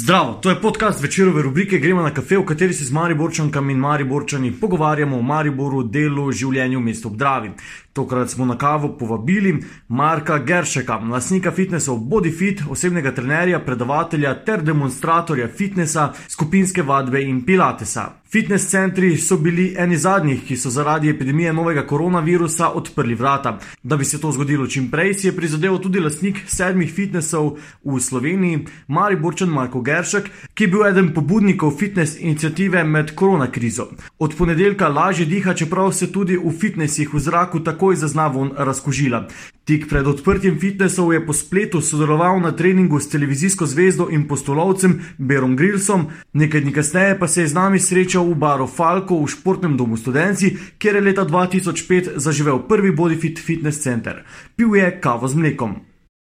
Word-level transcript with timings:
Zdravo, 0.00 0.32
to 0.32 0.50
je 0.50 0.60
podcast 0.60 1.02
večerove 1.02 1.42
rubrike 1.42 1.78
Gremo 1.78 2.02
na 2.02 2.14
kafe, 2.14 2.38
v 2.38 2.44
kateri 2.44 2.72
se 2.72 2.84
z 2.84 2.92
Mariborčankami 2.92 3.72
in 3.72 3.78
Mariborčani 3.78 4.52
pogovarjamo 4.52 5.18
o 5.18 5.22
Mariboru, 5.22 5.82
delu, 5.82 6.32
življenju 6.32 6.78
v 6.78 6.82
mestu 6.82 7.08
Obdravi. 7.08 7.50
Tokrat 7.92 8.30
smo 8.30 8.46
na 8.48 8.56
kavo 8.58 8.88
povabili 8.96 9.58
Marka 9.88 10.38
Geršeka, 10.38 10.96
lasnika 11.10 11.52
fitnesa 11.52 11.92
Bodyfit, 11.92 12.62
osebnega 12.70 13.12
trenerja, 13.12 13.60
predavatelja 13.60 14.34
ter 14.44 14.64
demonstratorja 14.64 15.48
fitnesa, 15.48 16.12
skupinske 16.28 16.82
vadbe 16.82 17.20
in 17.20 17.44
pilatesa. 17.44 18.19
Fitness 18.32 18.70
centri 18.70 19.16
so 19.18 19.36
bili 19.36 19.74
eni 19.78 19.96
zadnjih, 19.98 20.44
ki 20.46 20.56
so 20.56 20.70
zaradi 20.70 21.10
epidemije 21.10 21.52
novega 21.52 21.82
koronavirusa 21.86 22.68
odprli 22.78 23.14
vrata. 23.14 23.58
Da 23.82 23.96
bi 23.96 24.04
se 24.04 24.20
to 24.20 24.30
zgodilo 24.32 24.66
čim 24.66 24.90
prej, 24.90 25.14
si 25.14 25.26
je 25.26 25.32
prizadeval 25.36 25.80
tudi 25.82 26.00
lasnik 26.00 26.38
sedmih 26.46 26.92
fitnesov 26.94 27.56
v 27.84 27.98
Sloveniji, 28.00 28.60
Mariborčan 28.88 29.50
Marko 29.50 29.80
Geršek, 29.80 30.30
ki 30.54 30.64
je 30.64 30.68
bil 30.68 30.86
eden 30.86 31.10
pobudnikov 31.14 31.74
fitness 31.78 32.20
inicijative 32.20 32.84
med 32.84 33.14
koronakrizo. 33.14 33.88
Od 34.18 34.36
ponedeljka 34.38 34.88
lažje 34.88 35.26
diha, 35.26 35.54
čeprav 35.54 35.90
se 35.92 36.12
tudi 36.12 36.38
v 36.38 36.54
fitnesih 36.60 37.14
v 37.14 37.18
zraku 37.18 37.64
takoj 37.66 37.96
zazna 37.96 38.28
von 38.28 38.52
razkožila. 38.56 39.26
Tik 39.64 39.88
pred 39.88 40.06
odprtjem 40.06 40.56
fitnesov 40.60 41.12
je 41.12 41.20
po 41.26 41.32
spletu 41.32 41.80
sodeloval 41.80 42.40
na 42.40 42.50
treningu 42.56 43.00
s 43.00 43.08
televizijsko 43.08 43.66
zvezdo 43.66 44.08
in 44.10 44.24
postolovcem 44.28 45.00
Berom 45.18 45.56
Grillsom, 45.56 46.06
nekaj 46.32 46.60
dni 46.60 46.72
kasneje 46.72 47.18
pa 47.18 47.28
se 47.28 47.42
je 47.42 47.48
z 47.48 47.54
nami 47.54 47.78
srečal 47.78 48.24
v 48.24 48.34
baru 48.34 48.66
Falko 48.66 49.20
v 49.20 49.28
športnem 49.28 49.76
domu 49.76 49.96
Studenci, 49.96 50.56
kjer 50.78 50.94
je 50.94 51.00
leta 51.00 51.24
2005 51.24 52.16
zaživel 52.16 52.58
prvi 52.68 52.90
Bodyfit 52.90 53.38
fitness 53.38 53.78
center. 53.78 54.24
Pil 54.56 54.76
je 54.76 54.90
kavo 55.00 55.28
z 55.28 55.34
mlekom. 55.34 55.76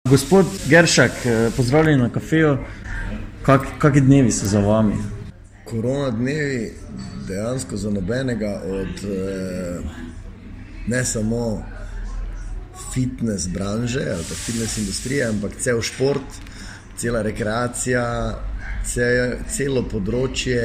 Gospod 0.09 0.45
Geršak, 0.69 1.11
pozdravljen 1.57 1.99
na 1.99 2.09
kafeju. 2.09 2.57
Kak, 3.45 3.61
kakšni 3.80 4.02
dnevi 4.02 4.31
so 4.31 4.45
za 4.45 4.59
vami? 4.59 4.97
Korona 5.66 6.09
dnevi 6.11 6.73
dejansko 7.27 7.77
za 7.77 7.89
nobenega 7.89 8.61
od 8.66 9.03
eh, 9.05 9.80
ne 10.88 11.05
samo 11.05 11.64
fitness 12.94 13.48
branže 13.48 14.06
ali 14.14 14.23
pa 14.30 14.36
fitness 14.36 14.78
industrije, 14.78 15.26
ampak 15.26 15.56
cel 15.59 15.82
šport, 15.82 16.40
cela 16.98 17.22
rekreacija, 17.22 18.06
cel, 18.86 19.38
celo 19.52 19.84
področje 19.88 20.64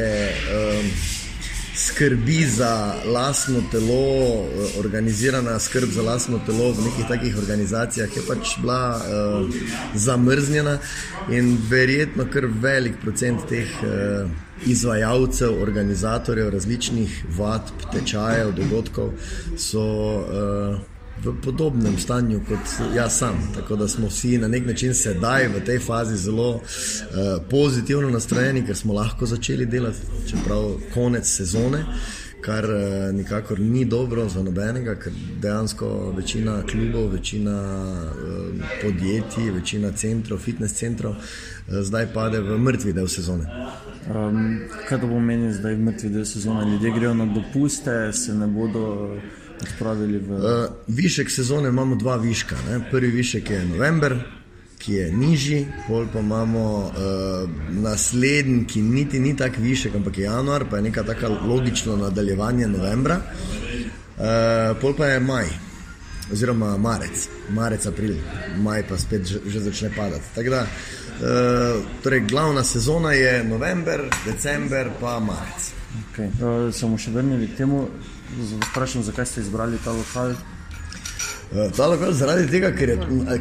um, 0.55 0.89
skrbi 1.75 2.47
za 2.47 2.95
lastno 3.06 3.62
telo, 3.72 4.47
organizirana 4.78 5.58
skrb 5.58 5.91
za 5.91 6.02
lastno 6.02 6.39
telo 6.47 6.70
v 6.72 6.86
nekih 6.86 7.08
takih 7.08 7.39
organizacijah 7.39 8.17
je 8.17 8.22
pač 8.28 8.55
bila 8.62 8.95
uh, 8.97 9.48
zamrznjena 9.95 10.78
in 11.30 11.56
verjetno 11.70 12.28
kar 12.30 12.47
velik 12.47 13.00
procent 13.02 13.47
teh. 13.50 13.70
Uh, 13.83 14.42
Izvajalcev, 14.64 15.58
organizatorjev 15.61 16.47
različnih 16.55 17.17
vadb, 17.36 17.83
tečajev, 17.92 18.52
dogodkov 18.55 19.11
so 19.61 19.83
uh, 20.22 20.93
v 21.22 21.34
podobnem 21.42 21.98
stanju 21.98 22.40
kot 22.48 22.94
jaz 22.96 23.18
sam. 23.18 23.34
Tako 23.54 23.76
da 23.76 23.88
smo 23.88 24.06
vsi 24.06 24.38
na 24.38 24.48
nek 24.48 24.66
način 24.66 24.94
sedaj 24.94 25.48
v 25.48 25.64
tej 25.64 25.78
fazi 25.78 26.16
zelo 26.16 26.50
uh, 26.54 26.62
pozitivno 27.50 28.10
nastrojeni, 28.10 28.66
ker 28.66 28.76
smo 28.76 28.94
lahko 28.94 29.26
začeli 29.26 29.66
delati, 29.66 29.98
čeprav 30.30 30.74
konec 30.94 31.26
sezone. 31.26 31.84
Kar 32.40 32.64
uh, 32.64 33.14
nikakor 33.14 33.60
ni 33.60 33.84
dobro 33.84 34.28
za 34.28 34.42
nobenega, 34.42 34.94
ker 35.00 35.12
dejansko 35.40 36.12
večina 36.16 36.62
klubov, 36.70 37.08
večina 37.12 37.56
uh, 38.10 38.64
podjetij, 38.82 39.50
večina 39.50 39.92
centrov, 39.92 40.38
fitness 40.38 40.74
centrov, 40.74 41.14
zdaj 41.68 42.12
pade 42.12 42.40
v 42.40 42.58
mrtvi 42.58 42.92
del 42.92 43.08
sezone. 43.08 43.48
Um, 44.14 44.60
kaj 44.88 45.00
to 45.00 45.08
pomeni, 45.08 45.54
da 45.62 45.70
je 45.70 45.76
mrtvi 45.76 46.10
del 46.10 46.24
sezone? 46.24 46.70
Ljudje 46.70 46.90
grejo 46.90 47.14
na 47.14 47.26
dopuste, 47.26 48.12
se 48.12 48.34
ne 48.34 48.46
bodo 48.46 49.16
odpravili 49.64 50.18
v. 50.18 50.38
Uh, 50.38 50.70
višek 50.89 51.30
sezone 51.30 51.68
imamo 51.68 51.96
dva 51.96 52.16
viška. 52.16 52.56
Ne? 52.68 52.80
Prvi 52.90 53.11
višek 53.11 53.50
je 53.50 53.64
november, 53.64 54.16
ki 54.78 54.94
je 54.94 55.12
nižji, 55.12 55.66
pol 55.86 56.06
pa 56.12 56.20
imamo 56.20 56.64
uh, 56.84 57.50
naslednji, 57.70 58.64
ki 58.68 58.83
niti 58.83 59.20
ni 59.20 59.36
tako 59.36 59.62
višek, 59.64 59.94
ampak 59.96 60.18
je 60.18 60.24
januar, 60.24 60.66
pa 60.70 60.77
je 60.77 60.83
neka 60.90 61.02
taka 61.02 61.28
logično 61.28 61.96
nadaljevanje 61.96 62.68
novembra. 62.68 63.20
Uh, 63.20 64.77
pol 64.80 64.94
pa 64.96 65.06
je 65.06 65.20
maj. 65.20 65.48
Oziroma, 66.33 66.77
marec, 66.80 67.28
marec, 67.52 67.86
april, 67.86 68.14
maj 68.64 68.86
pa 68.89 68.96
spet 68.98 69.27
že, 69.28 69.40
že 69.46 69.60
začne 69.60 69.90
padati. 69.96 70.24
Tako 70.34 70.50
da, 70.50 70.62
uh, 70.64 71.84
torej, 72.02 72.20
glavna 72.28 72.64
sezona 72.64 73.12
je 73.12 73.44
november, 73.44 74.08
december, 74.24 74.90
pa 75.00 75.18
marec. 75.20 75.72
Okay. 75.94 76.28
Uh, 76.40 76.72
samo 76.74 76.98
še 76.98 77.12
vrnili 77.14 77.48
k 77.52 77.56
temu, 77.62 77.89
Sprašujem, 78.70 79.05
zakaj 79.05 79.27
ste 79.27 79.40
izbrali 79.40 79.78
ta 79.84 79.92
lokal? 79.92 80.34
Ta 81.77 81.86
lokal 81.86 82.12
zaradi 82.12 82.46
tega, 82.50 82.70
ker 82.74 82.89
je, 82.89 82.96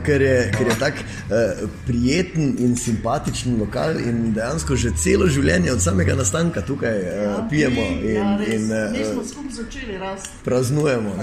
ker 0.06 0.22
je, 0.22 0.36
ker 0.54 0.68
je 0.68 0.76
tako 0.80 1.06
uh, 1.06 1.70
prijeten 1.88 2.52
in 2.62 2.76
simpatičen 2.78 3.56
lokal 3.60 3.98
in 3.98 4.34
dejansko 4.36 4.76
že 4.76 4.92
celo 5.02 5.28
življenje 5.28 5.72
od 5.74 5.82
samega 5.82 6.16
nastanka 6.20 6.62
tukaj 6.62 7.00
uh, 7.00 7.40
pijemo 7.50 7.88
in, 8.04 8.44
in 8.54 8.70
uh, 8.70 10.28
praznujemo. 10.46 11.16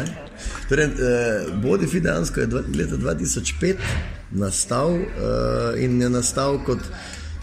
Torej, 0.68 0.90
uh, 0.90 1.54
Bodyfit 1.62 2.02
dejansko 2.08 2.40
je 2.40 2.64
leta 2.74 2.98
2005 2.98 3.86
nastal 4.30 4.96
uh, 4.98 5.78
in 5.78 6.00
je 6.02 6.10
nastal 6.10 6.58
kot. 6.66 6.90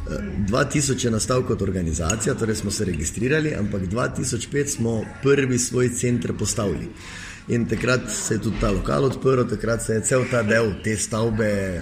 2000 0.10 1.06
je 1.06 1.12
nastal 1.12 1.44
kot 1.44 1.62
organizacija, 1.62 2.36
torej 2.36 2.56
smo 2.56 2.72
se 2.72 2.86
registrirali, 2.86 3.56
ampak 3.56 3.82
2005 3.82 4.68
smo 4.68 5.04
prvi 5.24 5.60
svoj 5.60 5.90
center 5.90 6.34
postavili. 6.40 6.90
In 7.48 7.66
takrat 7.66 8.02
se 8.12 8.34
je 8.34 8.42
tudi 8.42 8.60
ta 8.62 8.72
lokal 8.72 9.04
odprl, 9.04 9.44
takrat 9.50 9.86
se 9.86 9.94
je 9.94 10.02
cel 10.02 10.26
ta 10.32 10.44
del 10.44 10.74
te 10.84 10.98
stavbe 10.98 11.82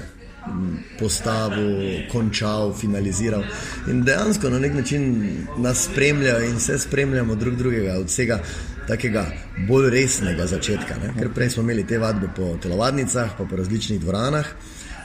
postavil, 1.00 2.06
končal, 2.12 2.74
finaliziral. 2.74 3.44
In 3.90 4.04
dejansko 4.06 4.50
na 4.50 4.60
nek 4.60 4.74
način 4.74 5.32
nas 5.58 5.88
spremljajo 5.90 6.46
in 6.46 6.56
vse 6.56 6.80
spremljamo 6.80 7.36
drug 7.36 7.56
drugega 7.56 7.94
od 8.00 8.06
vsega. 8.06 8.40
Takega 8.88 9.26
bolj 9.68 9.90
resnega 9.90 10.46
začetka. 10.46 10.96
Ne? 11.02 11.14
Ker 11.18 11.32
prej 11.34 11.50
smo 11.50 11.64
imeli 11.64 11.88
te 11.88 11.98
vadbe 11.98 12.28
po 12.36 12.58
telovadnicah, 12.62 13.32
pa 13.38 13.46
po 13.46 13.56
različnih 13.56 14.00
dvoranah, 14.00 14.46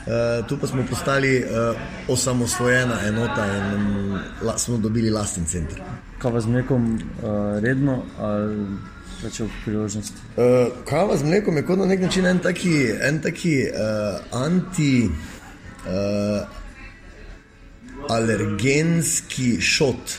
Uh, 0.01 0.47
tu 0.47 0.57
pa 0.57 0.67
smo 0.67 0.83
postali 0.89 1.43
uh, 1.43 1.77
osamosvojena 2.07 2.95
enota 3.07 3.45
in 3.45 4.13
la, 4.41 4.57
smo 4.57 4.77
dobili 4.77 5.09
lasten 5.09 5.45
center. 5.45 5.81
Kava 6.17 6.41
z 6.41 6.47
mlekom 6.47 6.95
uh, 6.95 7.59
redno 7.61 8.03
ali 8.19 8.65
pač 9.21 9.39
v 9.39 9.49
priložnosti? 9.65 10.17
Uh, 10.37 10.73
kava 10.89 11.17
z 11.17 11.23
mlekom 11.23 11.57
je 11.57 11.65
kot 11.65 11.79
na 11.79 11.85
nek 11.85 12.01
način 12.01 12.25
en 12.25 12.39
taki, 12.39 12.89
en 13.01 13.21
taki 13.21 13.55
uh, 13.69 14.41
anti. 14.43 15.09
Uh, 15.85 16.61
alergenski 18.09 19.61
šot. 19.61 20.17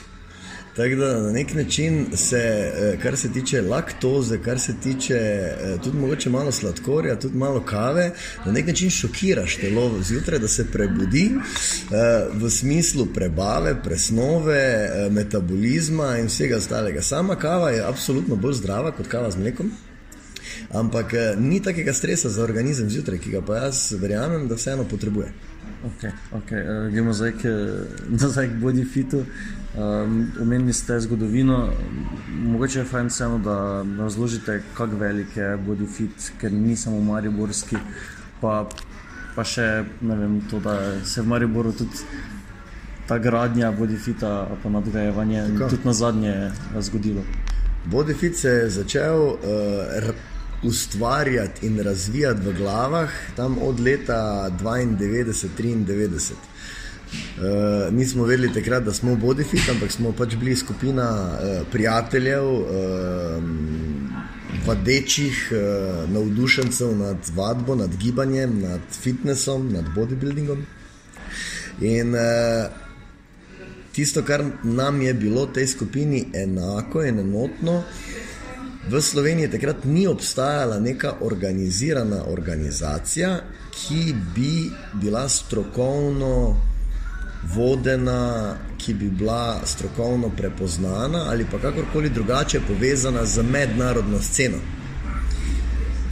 Tako 0.76 0.94
da 0.94 1.20
na 1.20 1.32
nek 1.32 1.54
način 1.54 2.06
se, 2.16 2.36
eh, 2.36 2.98
kar 3.02 3.16
se 3.16 3.32
tiče 3.32 3.62
laktoze, 3.62 4.38
kar 4.38 4.60
se 4.60 4.74
tiče 4.82 5.14
eh, 5.14 5.76
tudi 5.84 5.98
mogoče 5.98 6.30
malo 6.30 6.52
sladkorja, 6.52 7.18
tudi 7.18 7.36
malo 7.36 7.60
kave, 7.60 8.10
na 8.46 8.52
nek 8.52 8.66
način 8.66 8.90
šokiraš 8.90 9.56
telo 9.56 10.02
zjutraj, 10.02 10.38
da 10.38 10.48
se 10.48 10.66
prebudi 10.72 11.30
eh, 11.34 12.26
v 12.32 12.50
smislu 12.50 13.06
prebave, 13.06 13.82
presnove, 13.82 14.90
metabolizma 15.10 16.18
in 16.18 16.26
vsega 16.26 16.56
ostalega. 16.56 17.02
Sama 17.02 17.36
kava 17.36 17.70
je 17.70 17.84
apsolutno 17.84 18.36
bolj 18.36 18.54
zdrava 18.54 18.92
kot 18.92 19.06
kava 19.06 19.30
z 19.30 19.36
mlekom. 19.36 19.70
Ampak 20.70 21.12
ni 21.38 21.62
takega 21.62 21.92
stresa 21.92 22.28
za 22.28 22.42
organizem 22.42 22.90
zjutraj, 22.90 23.18
ki 23.18 23.30
ga 23.30 23.40
pa 23.40 23.56
jaz 23.56 23.92
verjamem, 23.92 24.48
da 24.48 24.54
vseeno 24.54 24.84
potrebuje. 24.84 25.32
Okay, 25.82 26.10
okay. 26.32 26.62
Uh, 26.62 26.92
gremo 26.92 27.12
zdaj 27.12 27.32
k, 27.32 27.50
nazaj 28.22 28.48
k 28.48 28.60
bodyfitu. 28.62 29.24
Omenili 29.24 29.61
um, 29.76 30.72
ste 30.72 31.00
zgodovino, 31.00 31.68
mogoče 32.44 32.78
je 32.78 32.84
fajn 32.84 33.06
vseeno, 33.06 33.38
da 33.38 33.84
razložite, 33.98 34.62
kako 34.74 34.96
velik 34.96 35.36
je 35.36 35.56
bodyfit, 35.56 36.30
ker 36.40 36.52
ni 36.52 36.76
samo 36.76 37.00
Mariborski, 37.00 37.76
pa, 38.40 38.68
pa 39.34 39.44
še 39.44 39.84
ne 40.00 40.16
vem, 40.16 40.40
to, 40.50 40.60
da 40.60 41.04
se 41.04 41.22
v 41.22 41.28
Mariboru 41.28 41.72
tudi 41.72 42.04
ta 43.06 43.18
gradnja 43.18 43.72
bodyfita, 43.72 44.34
pa 44.62 44.70
nadgrajevanje 44.70 45.46
tudi 45.58 45.82
na 45.84 45.92
zadnje 45.92 46.34
zgodilo. 46.80 47.24
Bodyfit 47.86 48.36
se 48.36 48.48
je 48.48 48.68
začel. 48.70 49.26
Uh, 49.42 50.12
ustvarjati 50.62 51.66
in 51.66 51.80
razvijati 51.80 52.40
v 52.40 52.52
glavah 52.58 53.10
tam 53.36 53.58
od 53.62 53.80
leta 53.80 54.50
92-93. 54.62 56.51
Uh, 57.12 57.92
nismo 57.94 58.24
vedeli 58.24 58.52
takrat, 58.52 58.84
da 58.84 58.92
smo 58.92 59.16
Bodyfit, 59.16 59.68
ampak 59.70 59.92
smo 59.92 60.12
pač 60.12 60.36
bili 60.36 60.56
skupina 60.56 61.08
uh, 61.10 61.66
prijateljev, 61.72 62.44
uh, 62.44 63.42
vadečih, 64.66 65.52
uh, 65.52 66.10
navdušencev 66.10 66.96
nad 66.96 67.16
vadbo, 67.34 67.74
nad 67.74 67.96
gibanjem, 67.96 68.60
nad 68.60 68.80
fitnessom, 69.02 69.72
nad 69.72 69.84
bodybuildingom. 69.96 70.64
In 71.80 72.14
uh, 72.14 72.70
tisto, 73.92 74.22
kar 74.22 74.44
nam 74.62 75.02
je 75.02 75.14
bilo 75.14 75.46
v 75.46 75.52
tej 75.52 75.66
skupini 75.66 76.24
enako 76.32 77.04
in 77.04 77.18
enotno, 77.18 77.82
v 78.88 79.00
Sloveniji 79.02 79.50
takrat 79.50 79.84
ni 79.84 80.06
obstajala 80.06 80.80
neka 80.80 81.14
organizirana 81.20 82.24
organizacija, 82.28 83.40
ki 83.70 84.14
bi 84.34 84.70
bila 85.00 85.28
strokovno 85.28 86.71
vodena, 87.42 88.56
ki 88.78 88.94
bi 88.94 89.10
bila 89.10 89.60
strokovno 89.64 90.30
prepoznana 90.36 91.24
ali 91.30 91.46
pa 91.50 91.58
kakorkoli 91.58 92.08
drugače 92.10 92.60
povezana 92.68 93.26
z 93.26 93.42
mednarodno 93.42 94.22
sceno. 94.22 94.58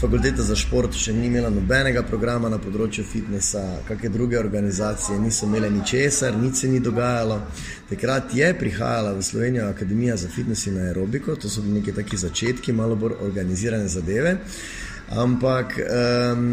Fakulteta 0.01 0.43
za 0.43 0.55
šport 0.57 0.95
še 0.97 1.13
ni 1.13 1.27
imela 1.29 1.51
nobenega 1.53 2.01
programa 2.09 2.49
na 2.49 2.57
področju 2.57 3.03
fitnesa, 3.05 3.61
kakšne 3.85 4.09
druge 4.15 4.39
organizacije 4.41 5.19
niso 5.21 5.45
imele 5.45 5.69
ničesar, 5.71 6.39
nič 6.41 6.63
se 6.63 6.71
ni 6.73 6.81
dogajalo. 6.81 7.37
Takrat 7.91 8.33
je 8.33 8.49
prihajala 8.57 9.13
v 9.19 9.27
Slovenijo 9.27 9.67
Akademija 9.69 10.17
za 10.17 10.33
fitness 10.33 10.71
in 10.71 10.79
aerobiko, 10.81 11.37
to 11.37 11.53
so 11.53 11.61
bili 11.61 11.83
neki 11.83 11.93
taki 11.93 12.17
začetki, 12.17 12.73
malo 12.73 12.97
bolj 12.97 13.19
organizirane 13.27 13.93
zadeve. 13.93 14.39
Ampak 15.21 15.77
um, 15.85 16.49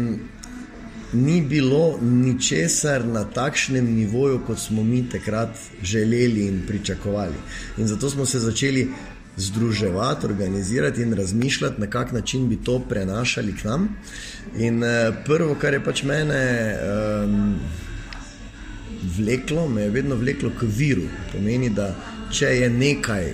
ni 1.12 1.40
bilo 1.40 1.98
ničesar 2.02 3.04
na 3.04 3.24
takšnem 3.24 3.94
nivoju, 3.94 4.40
kot 4.46 4.58
smo 4.58 4.84
mi 4.84 5.08
takrat 5.08 5.56
želeli 5.82 6.46
in 6.46 6.62
pričakovali. 6.66 7.34
In 7.78 7.86
zato 7.86 8.10
smo 8.10 8.26
se 8.26 8.38
začeli 8.38 8.88
združevati, 9.36 10.26
organizirati 10.26 11.02
in 11.02 11.14
razmišljati, 11.14 11.80
na 11.80 11.86
kak 11.86 12.12
način 12.12 12.48
bi 12.48 12.56
to 12.56 12.78
prenašali 12.78 13.56
k 13.56 13.64
nam. 13.64 13.88
In 14.58 14.82
uh, 14.82 14.88
prvo, 15.24 15.54
kar 15.54 15.74
je 15.74 15.84
pač 15.84 16.02
mene 16.02 16.74
um, 16.74 17.54
vleklo, 19.16 19.68
me 19.68 19.82
je 19.82 19.90
vedno 19.90 20.14
vleklo 20.14 20.50
k 20.60 20.66
viru. 20.76 21.06
Pomeni, 21.32 21.70
da 21.70 21.94
če 22.32 22.46
je 22.46 22.70
nekaj, 22.70 23.32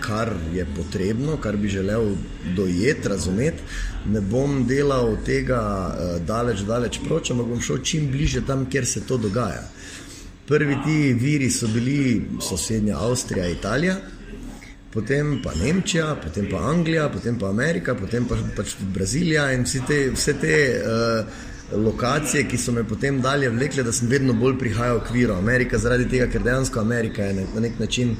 kar 0.00 0.32
je 0.54 0.66
potrebno, 0.76 1.36
kar 1.36 1.56
bi 1.56 1.68
želel 1.68 2.14
dojeti, 2.56 3.08
razumeti, 3.08 3.62
ne 4.06 4.20
bom 4.20 4.66
delal 4.66 5.16
tega 5.26 5.60
uh, 5.88 6.20
daleč, 6.26 6.60
daleč 6.66 7.00
proč, 7.06 7.30
ampak 7.30 7.46
bom 7.46 7.60
šel 7.60 7.82
čim 7.82 8.10
bliže 8.12 8.44
tam, 8.46 8.66
kjer 8.70 8.86
se 8.86 9.06
to 9.06 9.16
dogaja. 9.16 9.64
Prvi 10.48 10.76
ti 10.84 11.12
viri 11.12 11.50
so 11.50 11.68
bili 11.68 12.22
sosednja 12.40 12.96
Avstrija, 12.98 13.48
Italija, 13.48 13.98
potem 14.92 15.40
pa 15.44 15.52
Nemčija, 15.54 16.14
potem 16.22 16.48
pa 16.50 16.62
Anglija, 16.70 17.08
potem 17.08 17.38
pa 17.38 17.50
Amerika, 17.50 17.94
potem 17.94 18.24
pa 18.24 18.38
pač 18.56 18.72
tudi 18.78 18.92
Brazilija 18.94 19.50
in 19.52 19.66
vse 19.68 19.84
te, 19.88 20.00
vse 20.14 20.34
te 20.40 20.56
uh, 20.80 21.44
lokacije, 21.72 22.46
ki 22.48 22.58
so 22.58 22.72
me 22.72 22.84
potem 22.84 23.20
dalje 23.20 23.50
vlekle, 23.50 23.82
da 23.82 23.92
sem 23.92 24.08
vedno 24.08 24.32
bolj 24.32 24.56
prihajal 24.58 25.02
k 25.04 25.12
viru 25.12 25.34
Amerike, 25.36 25.78
zaradi 25.78 26.08
tega, 26.08 26.30
ker 26.32 26.42
dejansko 26.42 26.80
Amerika 26.80 27.22
je 27.22 27.44
na 27.54 27.60
nek 27.60 27.78
način. 27.78 28.16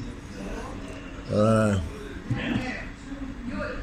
Uh, 1.29 1.75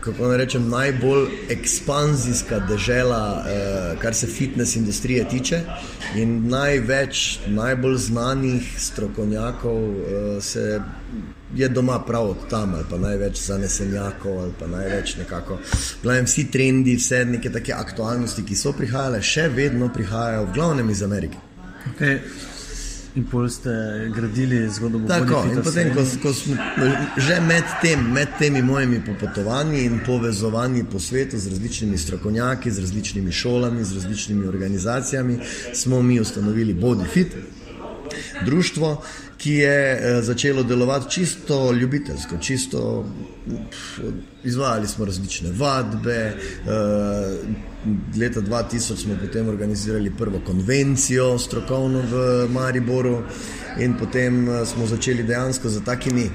Kako 0.06 0.28
naj 0.28 0.36
rečem, 0.36 0.68
najbolj 0.68 1.26
ekspanzijska 1.50 2.58
država, 2.58 3.44
eh, 3.48 3.96
kar 3.98 4.14
se 4.14 4.26
fitness 4.26 4.76
industrije 4.76 5.28
tiče, 5.28 5.60
in 6.14 6.48
največ, 6.48 7.38
najbolj 7.46 7.96
znanih 7.96 8.74
strokovnjakov 8.78 9.82
eh, 9.82 10.40
se 10.40 10.80
je 11.54 11.68
doma 11.68 11.98
prav 12.06 12.30
od 12.30 12.48
tam, 12.50 12.74
ali 12.74 12.84
pa 12.90 12.98
največ 12.98 13.40
zanesenjakov, 13.46 14.38
ali 14.38 14.52
pa 14.60 14.66
največ 14.66 15.16
nekako. 15.16 15.58
Glavim, 16.02 16.24
vsi 16.24 16.50
trendi, 16.50 16.96
vse 16.96 17.24
neke 17.24 17.50
take 17.52 17.72
aktualnosti, 17.72 18.44
ki 18.46 18.56
so 18.56 18.72
prihajale, 18.72 19.22
še 19.22 19.48
vedno 19.48 19.90
prihajajo, 19.94 20.44
v 20.44 20.54
glavnem 20.54 20.90
iz 20.90 21.02
Amerike. 21.02 21.36
Okay. 21.94 22.18
In 23.16 23.24
pol 23.24 23.48
ste 23.48 23.70
gradili 24.14 24.68
zgodbo 24.68 25.08
Tako, 25.08 25.44
in 25.48 25.62
potem, 25.64 25.88
ko, 25.94 26.02
ko 26.22 26.32
smo 26.36 26.56
že 27.16 27.40
med, 27.40 27.64
tem, 27.80 28.02
med 28.12 28.28
temi 28.38 28.62
mojimi 28.62 29.00
popotovanji 29.06 29.84
in 29.84 30.00
povezovanji 30.06 30.84
po 30.92 31.00
svetu 31.00 31.38
z 31.38 31.48
različnimi 31.48 31.98
strokovnjaki, 31.98 32.70
z 32.70 32.78
različnimi 32.78 33.32
šolami, 33.32 33.84
z 33.84 33.94
različnimi 33.94 34.46
organizacijami, 34.46 35.38
smo 35.72 36.02
mi 36.02 36.20
ustanovili 36.20 36.74
BodyFit, 36.74 37.32
društvo, 38.44 39.02
ki 39.38 39.52
je 39.52 39.92
eh, 39.92 40.22
začelo 40.22 40.62
delovati 40.62 41.10
čisto 41.10 41.72
ljubiteljsko, 41.72 42.38
čisto 42.40 43.04
izvajali 44.44 44.88
smo 44.88 45.04
različne 45.04 45.50
vadbe. 45.52 46.12
Eh, 46.12 46.36
leta 48.18 48.40
2000 48.40 48.96
smo 48.96 49.16
potem 49.20 49.48
organizirali 49.48 50.12
prvo 50.18 50.40
konvencijo 50.46 51.38
strokovno 51.38 52.00
v 52.00 52.48
Mariboru 52.50 53.22
in 53.78 53.94
potem 53.98 54.48
eh, 54.48 54.66
smo 54.66 54.86
začeli 54.86 55.22
dejansko 55.22 55.68
za 55.68 55.80
takimi 55.80 56.30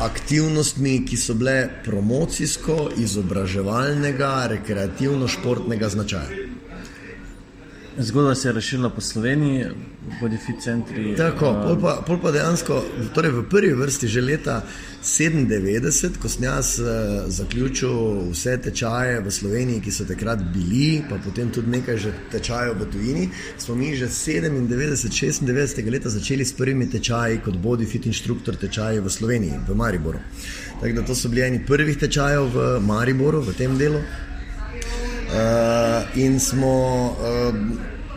aktivnostmi, 0.00 1.06
ki 1.06 1.16
so 1.16 1.34
bile 1.34 1.68
promocijsko, 1.84 2.90
izobraževalnega, 2.96 4.46
rekreativno-športnega 4.54 5.88
značaja. 5.88 6.47
Zgodba 8.00 8.34
se 8.34 8.48
je 8.48 8.52
razširila 8.52 8.90
po 8.90 9.00
Sloveniji, 9.00 9.64
Defit 10.30 10.62
centri. 10.62 11.16
Tako, 11.16 11.52
pol 11.64 11.80
pa, 11.82 11.92
pol 12.06 12.18
pa 12.22 12.30
dejansko, 12.30 12.78
torej 13.14 13.32
v 13.32 13.42
prvi 13.50 13.72
vrsti 13.74 14.08
že 14.08 14.20
leta 14.22 14.62
97, 15.02 16.18
ko 16.22 16.28
sem 16.28 16.44
jaz 16.44 16.78
uh, 16.80 16.86
zaključil 17.26 18.30
vse 18.30 18.56
tečaje 18.62 19.20
v 19.20 19.30
Sloveniji, 19.30 19.80
ki 19.80 19.92
so 19.92 20.06
takrat 20.06 20.42
bili, 20.54 21.02
pa 21.10 21.18
potem 21.24 21.50
tudi 21.50 21.70
nekaj 21.74 21.98
že 21.98 22.12
tečajev 22.32 22.78
v 22.78 22.88
tujini, 22.92 23.28
smo 23.58 23.74
mi 23.74 23.96
že 23.96 24.06
97, 24.06 24.62
96 24.70 25.90
leta 25.90 26.08
začeli 26.08 26.44
s 26.44 26.52
prvimi 26.52 26.86
tečaji 26.90 27.42
kot 27.44 27.56
body 27.56 27.86
fit 27.86 28.06
inštruktor 28.06 28.56
tečaji 28.56 29.00
v 29.00 29.10
Sloveniji, 29.10 29.60
v 29.68 29.74
Mariboru. 29.74 30.22
Tako 30.80 30.94
da 30.94 31.02
to 31.02 31.14
so 31.14 31.28
bili 31.28 31.42
eni 31.42 31.66
prvih 31.66 31.98
tečajev 31.98 32.48
v 32.54 32.80
Mariboru, 32.80 33.42
v 33.42 33.54
tem 33.58 33.78
delu. 33.78 34.02
Uh, 35.28 36.16
in 36.16 36.40
smo. 36.40 37.16
Uh, 37.20 37.54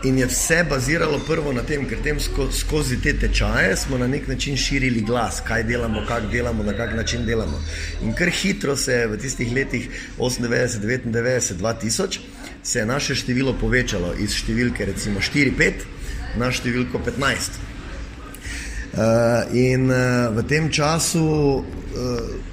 In 0.04 0.18
je 0.18 0.26
vse 0.26 0.64
baziralo 0.70 1.20
prvo 1.26 1.52
na 1.52 1.62
tem, 1.62 1.84
ker 1.86 2.00
tem 2.02 2.18
sko, 2.20 2.48
skozi 2.50 2.96
te 3.02 3.12
tečaje 3.14 3.76
smo 3.76 3.98
na 3.98 4.08
nek 4.10 4.26
način 4.28 4.56
širili 4.58 5.00
glas, 5.06 5.38
kaj 5.46 5.62
delamo, 5.62 6.02
kako 6.08 6.26
delamo, 6.32 6.62
na 6.62 6.72
kak 6.72 6.96
način 6.96 7.26
delamo. 7.26 7.60
In 8.02 8.14
kar 8.14 8.30
hitro 8.30 8.76
se 8.76 8.92
je 8.92 9.06
v 9.06 9.18
tistih 9.22 9.52
letih 9.54 9.88
98, 10.18 10.80
99, 10.82 11.54
2000 11.54 12.18
se 12.62 12.78
je 12.78 12.86
naše 12.86 13.14
število 13.14 13.54
povečalo 13.60 14.14
iz 14.18 14.34
številke 14.34 14.86
recimo 14.90 15.20
4-5 15.20 15.86
na 16.36 16.50
številko 16.50 16.98
15. 16.98 17.62
Uh, 18.92 19.54
in 19.54 19.86
uh, 19.86 20.34
v 20.34 20.48
tem 20.50 20.66
času. 20.70 21.28
Uh, 21.94 22.51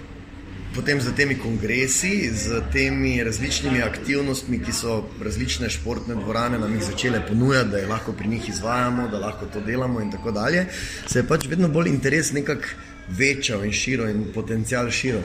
potem 0.75 1.01
z 1.01 1.13
temi 1.15 1.35
kongresi, 1.35 2.29
z 2.33 2.61
temi 2.73 3.23
različnimi 3.23 3.81
aktivnostmi, 3.81 4.59
ki 4.63 4.73
so 4.73 4.99
različne 5.23 5.69
športne 5.69 6.15
dvorane 6.15 6.59
nam 6.59 6.73
jih 6.73 6.83
začele 6.83 7.23
ponujati, 7.27 7.69
da 7.69 7.77
jih 7.77 7.89
lahko 7.89 8.13
pri 8.13 8.27
njih 8.27 8.49
izvajamo, 8.49 9.07
da 9.07 9.19
lahko 9.19 9.45
to 9.53 9.61
delamo 9.61 10.01
in 10.01 10.11
tako 10.11 10.31
dalje, 10.31 10.65
se 11.07 11.19
je 11.19 11.27
pač 11.27 11.47
vedno 11.47 11.67
bolj 11.67 11.89
interes 11.89 12.31
nekako 12.31 12.77
večal 13.17 13.65
in 13.65 13.71
širil 13.73 14.09
in 14.09 14.25
potencial 14.33 14.91
širil. 14.91 15.21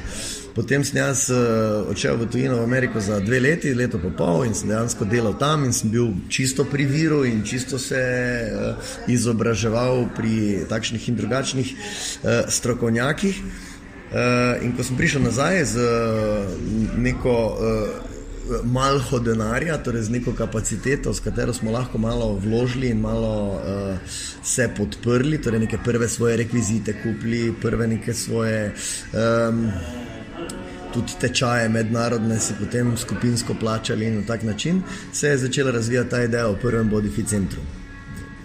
Potem 0.54 0.84
sem 0.86 1.00
jaz 1.00 1.26
uh, 1.34 1.90
odšel 1.90 2.16
v 2.16 2.28
tujino 2.30 2.56
v 2.60 2.64
Ameriko 2.64 3.00
za 3.00 3.18
dve 3.20 3.40
leti, 3.40 3.74
leto 3.74 3.98
pa 3.98 4.08
pol 4.14 4.44
in 4.46 4.54
sem 4.54 4.70
dejansko 4.70 5.04
delal 5.04 5.34
tam 5.38 5.64
in 5.66 5.74
sem 5.74 5.90
bil 5.90 6.14
čisto 6.30 6.64
pri 6.64 6.86
viru 6.86 7.24
in 7.26 7.42
čisto 7.44 7.78
se 7.78 7.98
uh, 7.98 8.78
izobraževal 9.10 10.06
pri 10.16 10.64
takšnih 10.70 11.08
in 11.08 11.16
drugačnih 11.18 11.74
uh, 11.74 12.46
strokovnjakih. 12.48 13.42
Uh, 14.14 14.62
in 14.62 14.76
ko 14.76 14.84
sem 14.86 14.94
prišel 14.96 15.24
nazaj 15.26 15.64
z 15.74 15.86
neko 17.02 17.32
uh, 17.34 18.14
malho 18.62 19.18
denarja, 19.18 19.78
torej 19.82 20.06
z 20.06 20.14
neko 20.14 20.36
kapaciteto, 20.38 21.14
s 21.14 21.18
katero 21.20 21.52
smo 21.52 21.74
lahko 21.74 21.98
malo 21.98 22.36
vložili 22.38 22.92
in 22.94 23.00
malo 23.00 23.58
uh, 23.58 23.98
se 24.42 24.68
podprli, 24.76 25.42
torej 25.42 25.66
neke 25.66 25.78
prve 25.84 26.08
svoje 26.08 26.36
rekvizite 26.36 26.94
kupili, 27.02 27.54
prve 27.62 27.86
neke 27.86 28.14
svoje. 28.14 28.72
Um, 29.12 29.70
Tudi 30.94 31.16
tečaje 31.18 31.66
mednarodne 31.68 32.38
si 32.38 32.54
potem 32.54 32.96
skupinsko 32.96 33.56
plačali 33.58 34.06
in 34.06 34.20
na 34.20 34.26
tak 34.26 34.42
način 34.42 34.82
se 35.12 35.28
je 35.28 35.38
začela 35.38 35.70
razvijati 35.70 36.10
ta 36.10 36.22
ideja 36.22 36.46
o 36.48 36.54
prvem 36.54 36.90
Bodifi 36.90 37.24
centru. 37.26 37.83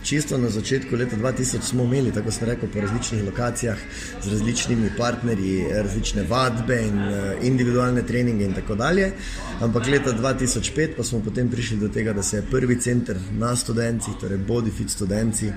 Čisto 0.04 0.38
na 0.38 0.50
začetku 0.50 0.96
leta 0.96 1.18
2000 1.18 1.62
smo 1.62 1.84
imeli, 1.84 2.12
tako 2.12 2.32
sem 2.32 2.48
rekel, 2.48 2.70
po 2.74 2.82
različnih 2.82 3.24
lokacijah 3.24 3.78
z 4.24 4.32
različnimi 4.32 4.92
partnerji, 4.98 5.66
različne 5.74 6.24
vadbe 6.24 6.78
in 6.88 7.00
uh, 7.00 7.44
individualne 7.44 8.06
treninge 8.08 8.46
in 8.46 8.54
tako 8.54 8.76
dalje. 8.76 9.12
Ampak 9.60 9.88
leta 9.88 10.14
2005 10.14 10.96
pa 10.98 11.04
smo 11.04 11.20
potem 11.20 11.50
prišli 11.52 11.78
do 11.78 11.90
tega, 11.90 12.14
da 12.14 12.24
se 12.24 12.38
je 12.38 12.46
prvi 12.52 12.80
center 12.82 13.20
na 13.40 13.56
študencih, 13.56 14.14
torej 14.22 14.40
Bodyfit 14.48 14.96
študenci, 14.96 15.52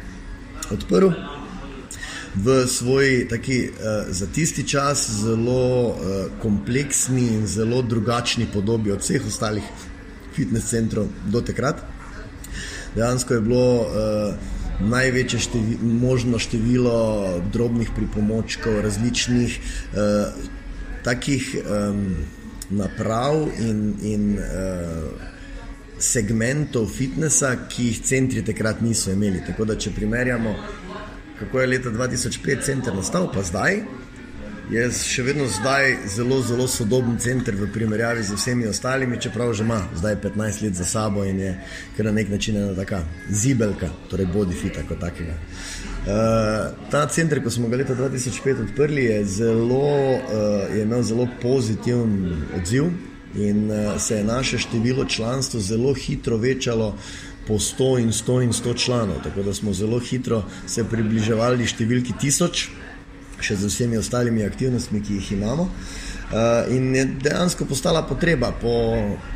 odprl. 0.71 1.15
V 2.35 2.67
svoji 2.67 3.29
taki, 3.29 3.71
uh, 3.71 4.11
za 4.11 4.27
tisti 4.27 4.69
čas 4.69 5.11
zelo 5.23 5.87
uh, 5.87 5.97
kompleksni 6.43 7.29
in 7.29 7.47
zelo 7.47 7.83
drugačni 7.83 8.47
podobi 8.53 8.91
od 8.91 9.01
vseh 9.01 9.23
ostalih 9.27 9.63
fitness 10.35 10.71
centrov 10.71 11.07
do 11.31 11.41
takrat 11.41 11.92
dejansko 12.95 13.35
je 13.35 13.41
bilo 13.41 13.81
uh, 13.81 14.35
največje 14.81 15.39
števi, 15.39 15.79
možno 15.83 16.39
število 16.39 17.41
drobnih 17.53 17.91
pripomočkov, 17.97 18.81
različnih 18.83 19.59
uh, 19.59 20.33
takih 21.05 21.57
um, 21.63 22.17
naprav 22.71 23.49
in, 23.61 23.95
in 24.03 24.39
uh, 24.39 25.31
segmentov 26.03 26.89
fitnesa, 26.91 27.55
ki 27.71 27.91
jih 27.91 28.01
centri 28.03 28.43
takrat 28.45 28.81
niso 28.83 29.13
imeli. 29.13 29.43
Tako 29.47 29.65
da, 29.71 29.77
če 29.79 29.95
primerjamo, 29.95 30.55
kako 31.39 31.61
je 31.61 31.67
leta 31.67 31.91
2005 31.95 32.65
center 32.67 32.95
nastal, 32.95 33.31
pa 33.35 33.43
zdaj. 33.47 33.83
Je 34.71 34.85
še 34.95 35.25
vedno 35.27 35.49
zdaj 35.51 35.97
zelo, 36.07 36.39
zelo 36.47 36.69
sodoben 36.71 37.17
center 37.19 37.57
v 37.59 37.67
primerjavi 37.73 38.23
z 38.23 38.37
vsemi 38.39 38.67
ostalimi, 38.71 39.19
čeprav 39.21 39.51
že 39.59 39.65
ima 39.67 39.81
zdaj 39.99 40.17
15 40.23 40.63
let 40.63 40.75
za 40.79 40.85
sabo 40.85 41.25
in 41.25 41.41
je 41.41 41.55
kar 41.97 42.07
na 42.07 42.13
nek 42.13 42.31
način 42.31 42.57
ena 42.57 42.75
taka 42.75 43.03
zibelka, 43.31 43.91
torej 44.11 44.27
body 44.31 44.55
fit 44.55 44.79
kot 44.89 45.01
takega. 45.01 45.35
Uh, 46.03 46.71
ta 46.91 47.07
center, 47.07 47.43
ko 47.43 47.51
smo 47.51 47.69
ga 47.69 47.77
leta 47.77 47.95
2005 47.95 48.63
odprli, 48.63 49.05
je, 49.05 49.25
zelo, 49.25 50.15
uh, 50.15 50.71
je 50.75 50.83
imel 50.83 51.03
zelo 51.03 51.27
pozitiven 51.43 52.47
odziv 52.57 52.91
in 53.35 53.67
uh, 53.71 53.99
se 53.99 54.17
je 54.17 54.25
naše 54.25 54.59
število 54.59 55.05
članstva 55.05 55.61
zelo 55.61 55.95
hitro 55.95 56.37
večalo. 56.37 56.95
Po 57.43 57.55
100 57.59 57.99
in 57.99 58.13
100 58.15 58.43
in 58.45 58.53
100 58.53 58.77
članov, 58.79 59.17
tako 59.25 59.43
da 59.43 59.55
smo 59.55 59.73
zelo 59.75 59.99
hitro 59.99 60.45
se 60.67 60.85
približevali 60.87 61.67
številki 61.67 62.15
tisoč, 62.21 62.69
še 63.43 63.57
z 63.57 63.71
vsemi 63.71 63.99
ostalimi 63.99 64.45
aktivnostmi, 64.47 65.03
ki 65.03 65.21
jih 65.21 65.33
imamo. 65.39 65.69
Uh, 66.33 66.73
in 66.73 66.95
je 66.97 67.05
dejansko 67.05 67.67
postala 67.69 68.03
potreba 68.09 68.53
po, 68.61 68.73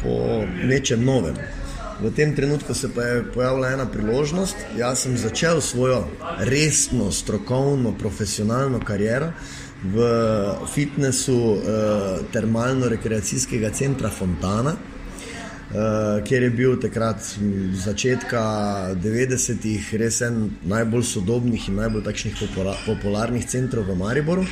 po 0.02 0.44
nečem 0.64 1.04
novem. 1.04 1.36
V 2.00 2.10
tem 2.12 2.34
trenutku 2.36 2.74
se 2.74 2.88
pa 2.92 3.02
je 3.02 3.24
pojavila 3.34 3.72
ena 3.72 3.86
priložnost. 3.88 4.56
Jaz 4.76 5.04
sem 5.04 5.16
začel 5.16 5.60
svojo 5.60 6.04
resno, 6.44 7.12
strokovno, 7.12 7.92
profesionalno 7.98 8.80
kariero 8.84 9.32
v 9.84 10.04
fitnessu 10.72 11.36
uh, 11.36 11.60
termalno-rekreacijskega 12.32 13.70
centra 13.70 14.10
Fontana. 14.10 14.76
Uh, 15.66 16.22
kjer 16.24 16.42
je 16.42 16.50
bil 16.50 16.76
takrat 16.78 17.24
začetka 17.74 18.40
90-ih 19.02 19.88
res 19.98 20.20
en 20.22 20.36
najbolj 20.62 21.02
sodobnih 21.08 21.64
in 21.68 21.80
najbolj 21.80 22.04
takšnih 22.06 22.36
popularnih 22.86 23.46
centrov 23.50 23.90
v 23.90 23.96
Mariboru. 23.98 24.44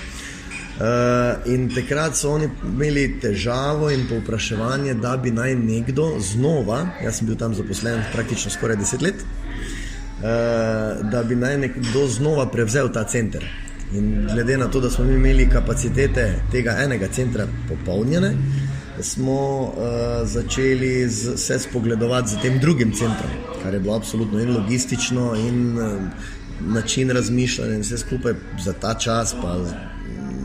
Uh, 0.74 1.38
in 1.46 1.68
takrat 1.70 2.18
so 2.18 2.32
oni 2.34 2.48
imeli 2.66 3.06
težavo 3.22 3.92
in 3.94 4.08
povpraševanje, 4.10 4.96
da 4.98 5.14
bi 5.16 5.30
naj 5.30 5.54
nekdo 5.54 6.16
znova, 6.18 6.80
jaz 7.04 7.20
sem 7.20 7.30
bil 7.30 7.38
tam 7.38 7.54
zaposlen 7.54 8.02
praktično 8.12 8.50
skoraj 8.50 8.82
deset 8.82 9.06
let, 9.06 9.22
uh, 9.22 10.98
da 11.14 11.22
bi 11.22 11.38
naj 11.38 11.60
nekdo 11.68 12.08
znova 12.10 12.50
prevzel 12.50 12.90
ta 12.90 13.06
center. 13.06 13.46
In 13.94 14.26
glede 14.32 14.58
na 14.58 14.66
to, 14.66 14.80
da 14.80 14.90
smo 14.90 15.04
imeli 15.06 15.46
kapacitete 15.46 16.32
tega 16.50 16.74
enega 16.82 17.06
centra 17.06 17.46
popolnjene, 17.68 18.34
smo 19.00 19.62
uh, 19.62 19.72
začeli 20.28 21.08
z, 21.08 21.36
se 21.36 21.58
spogledovati 21.58 22.28
z 22.28 22.42
tem 22.42 22.58
drugim 22.58 22.92
centrom, 22.92 23.30
kar 23.62 23.74
je 23.74 23.80
bilo 23.80 23.96
absolutno 23.96 24.40
in 24.40 24.54
logistično, 24.56 25.34
in 25.34 25.78
uh, 25.78 25.92
način 26.60 27.10
razmišljanja, 27.10 27.74
in 27.74 27.80
vse 27.80 27.98
skupaj 27.98 28.34
za 28.64 28.72
ta 28.72 28.94
čas, 28.94 29.34
pa 29.42 29.58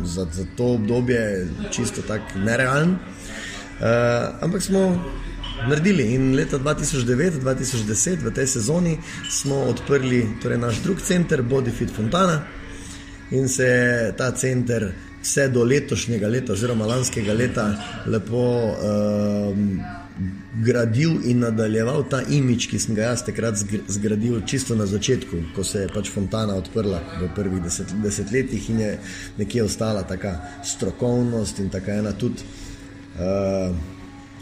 za, 0.04 0.26
za 0.32 0.46
to 0.58 0.74
obdobje, 0.74 1.48
čisto 1.72 2.02
tako 2.02 2.40
nerealen. 2.40 2.90
Uh, 2.90 3.86
ampak 4.42 4.62
smo 4.62 5.06
naredili 5.68 6.14
in 6.14 6.36
leta 6.36 6.60
2009-2010 6.60 8.24
v 8.24 8.32
tej 8.34 8.48
sezoni 8.48 8.98
smo 9.30 9.56
odprli 9.56 10.28
torej 10.42 10.58
naš 10.58 10.82
drug 10.84 11.02
center, 11.02 11.44
Bodyfit 11.44 11.92
Fontana, 11.96 12.42
in 13.32 13.48
se 13.50 13.64
je 13.64 14.16
ta 14.18 14.32
center 14.32 14.92
vse 15.22 15.48
do 15.50 15.64
letošnjega 15.64 16.28
leta, 16.28 16.54
oziroma 16.54 16.86
lanskega 16.86 17.34
leta, 17.34 17.66
lepo 18.08 18.44
um, 18.72 19.80
gradil 20.64 21.20
in 21.32 21.40
nadaljeval 21.44 22.04
ta 22.10 22.22
imič, 22.22 22.68
ki 22.72 22.80
sem 22.80 22.96
ga 22.96 23.12
jaz 23.12 23.24
takrat 23.28 23.60
zgradil, 23.88 24.42
čisto 24.48 24.76
na 24.76 24.86
začetku, 24.90 25.44
ko 25.56 25.64
se 25.64 25.86
je 25.86 25.92
pač 25.94 26.12
Fontana 26.12 26.58
odprla 26.60 27.00
v 27.22 27.30
prvih 27.36 27.64
deset, 27.64 27.94
desetletjih 28.04 28.70
in 28.74 28.82
je 28.84 28.98
nekje 29.38 29.64
ostala 29.64 30.04
ta 30.04 30.36
strokovnost 30.66 31.60
in 31.60 31.70
tako 31.70 31.92
ena 32.02 32.14
tudi. 32.14 32.44
Uh, 33.20 33.76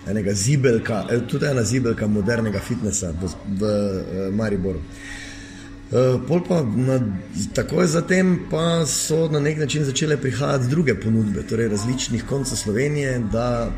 Enega 0.07 0.31
zibelka, 0.31 1.01
tudi 1.27 1.45
ena 1.49 1.65
zibelka 1.67 2.07
modernega 2.07 2.61
fitnesa 2.63 3.09
v, 3.11 3.27
v, 3.27 3.59
v 3.59 3.63
eh, 3.67 4.29
Mariboru. 4.31 4.79
Eh, 4.79 5.26
pol 6.27 6.41
pa 6.47 6.63
na, 6.63 6.99
takoj 7.55 7.87
zatem 7.87 8.39
pa 8.51 8.85
so 8.85 9.27
na 9.31 9.39
nek 9.39 9.57
način 9.57 9.85
začele 9.85 10.17
prihajati 10.17 10.67
druge 10.67 10.95
ponudbe, 10.99 11.43
torej 11.47 11.67
različnih 11.67 12.25
koncev 12.27 12.57
Slovenije, 12.57 13.19
da 13.31 13.71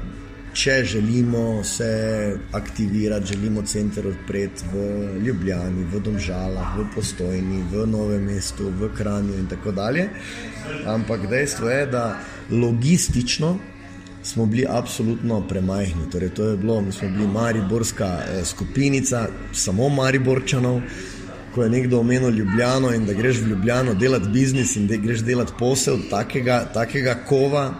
če 0.53 0.83
želimo 0.83 1.63
se 1.63 2.37
aktivirati, 2.51 3.33
želimo 3.33 3.61
center 3.61 4.07
odpreti 4.07 4.63
v 4.73 4.79
Ljubljani, 5.25 5.85
v 5.93 5.99
Domžalah, 5.99 6.77
v 6.77 6.85
Postojni, 6.95 7.63
v 7.71 7.85
Novem 7.87 8.23
mestu, 8.25 8.71
v 8.79 8.89
Kranju 8.97 9.37
in 9.37 9.47
tako 9.47 9.71
dalje. 9.71 10.09
Ampak 10.85 11.27
dejstvo 11.29 11.69
je, 11.69 11.85
da 11.85 12.17
logistično 12.49 13.57
smo 14.23 14.45
bili 14.45 14.65
absolutno 14.69 15.41
premajhni. 15.47 16.09
Torej, 16.11 16.29
to 16.29 16.49
je 16.49 16.57
bilo, 16.57 16.81
mi 16.81 16.91
smo 16.91 17.09
bili 17.09 17.27
Mariborska 17.27 18.17
eh, 18.19 18.45
skupinica, 18.45 19.27
samo 19.53 19.89
Mariborčanov 19.89 20.81
ko 21.59 21.63
je 21.63 21.69
nekdo 21.69 21.99
omenil 21.99 22.29
Ljubljano 22.29 22.93
in 22.95 23.05
da 23.05 23.13
greš 23.13 23.37
v 23.37 23.47
Ljubljano 23.49 23.93
delati 23.93 24.29
biznis 24.29 24.75
in 24.75 24.87
da 24.87 24.95
greš 24.95 25.19
delati 25.27 25.51
posel 25.59 25.97
takega, 26.09 26.69
takega 26.73 27.15
kova, 27.27 27.73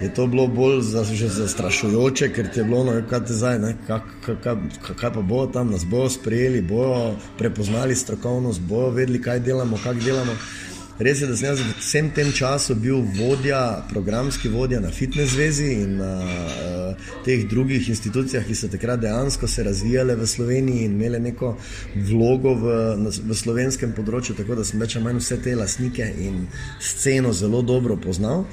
je 0.00 0.14
to 0.14 0.26
bilo 0.26 0.46
bolj 0.46 0.80
za, 0.80 1.02
zastrašujoče, 1.28 2.28
ker 2.32 2.46
je 2.54 2.64
bilo, 2.64 2.84
no, 2.84 2.94
kaj 3.10 3.24
te 3.26 3.34
zdaj, 3.34 3.58
ne, 3.58 3.72
kak, 3.86 4.02
kak, 4.26 4.38
kak, 4.44 4.92
kaj 5.00 5.12
pa 5.12 5.22
bo 5.22 5.46
tam, 5.46 5.72
nas 5.74 5.84
bojo 5.84 6.10
sprejeli, 6.10 6.62
bojo 6.62 7.16
prepoznali 7.38 7.96
strokovnost, 7.96 8.60
bojo 8.60 8.90
vedeli, 8.94 9.22
kaj 9.22 9.40
delamo, 9.40 9.78
kako 9.82 10.00
delamo. 10.04 10.38
Res 10.98 11.20
je, 11.20 11.26
da 11.28 11.36
sem 11.36 11.50
jaz 11.50 11.60
v 11.60 11.72
vsem 11.76 12.06
tem 12.16 12.30
času 12.32 12.74
bil 12.80 13.02
vodja, 13.18 13.82
programski 13.90 14.48
vodja 14.48 14.78
na 14.80 14.88
Fitness 14.88 15.34
zvezi 15.34 15.66
in 15.82 15.98
na 16.00 16.12
uh, 16.24 17.10
teh 17.24 17.44
drugih 17.50 17.88
institucijah, 17.92 18.46
ki 18.46 18.56
so 18.56 18.70
takrat 18.72 19.02
dejansko 19.04 19.48
se 19.48 19.64
razvijale 19.66 20.16
v 20.16 20.26
Sloveniji 20.26 20.86
in 20.88 20.94
imele 20.96 21.20
neko 21.20 21.52
vlogo 22.08 22.54
v, 22.62 22.78
na, 23.02 23.12
v 23.12 23.36
slovenskem 23.36 23.92
področju, 23.92 24.38
tako 24.40 24.56
da 24.56 24.64
sem 24.64 24.80
več 24.80 24.96
ali 24.96 25.04
manj 25.04 25.20
vse 25.20 25.40
te 25.44 25.52
lasnike 25.58 26.08
in 26.16 26.46
sceno 26.80 27.34
zelo 27.36 27.60
dobro 27.60 28.00
poznal. 28.00 28.46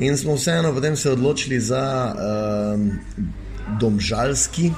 In 0.00 0.16
smo 0.16 0.38
vseeno 0.40 0.72
potem 0.72 0.96
se 0.96 1.12
odločili 1.12 1.60
za 1.60 1.84
uh, 2.16 2.80
domžalski 3.80 4.72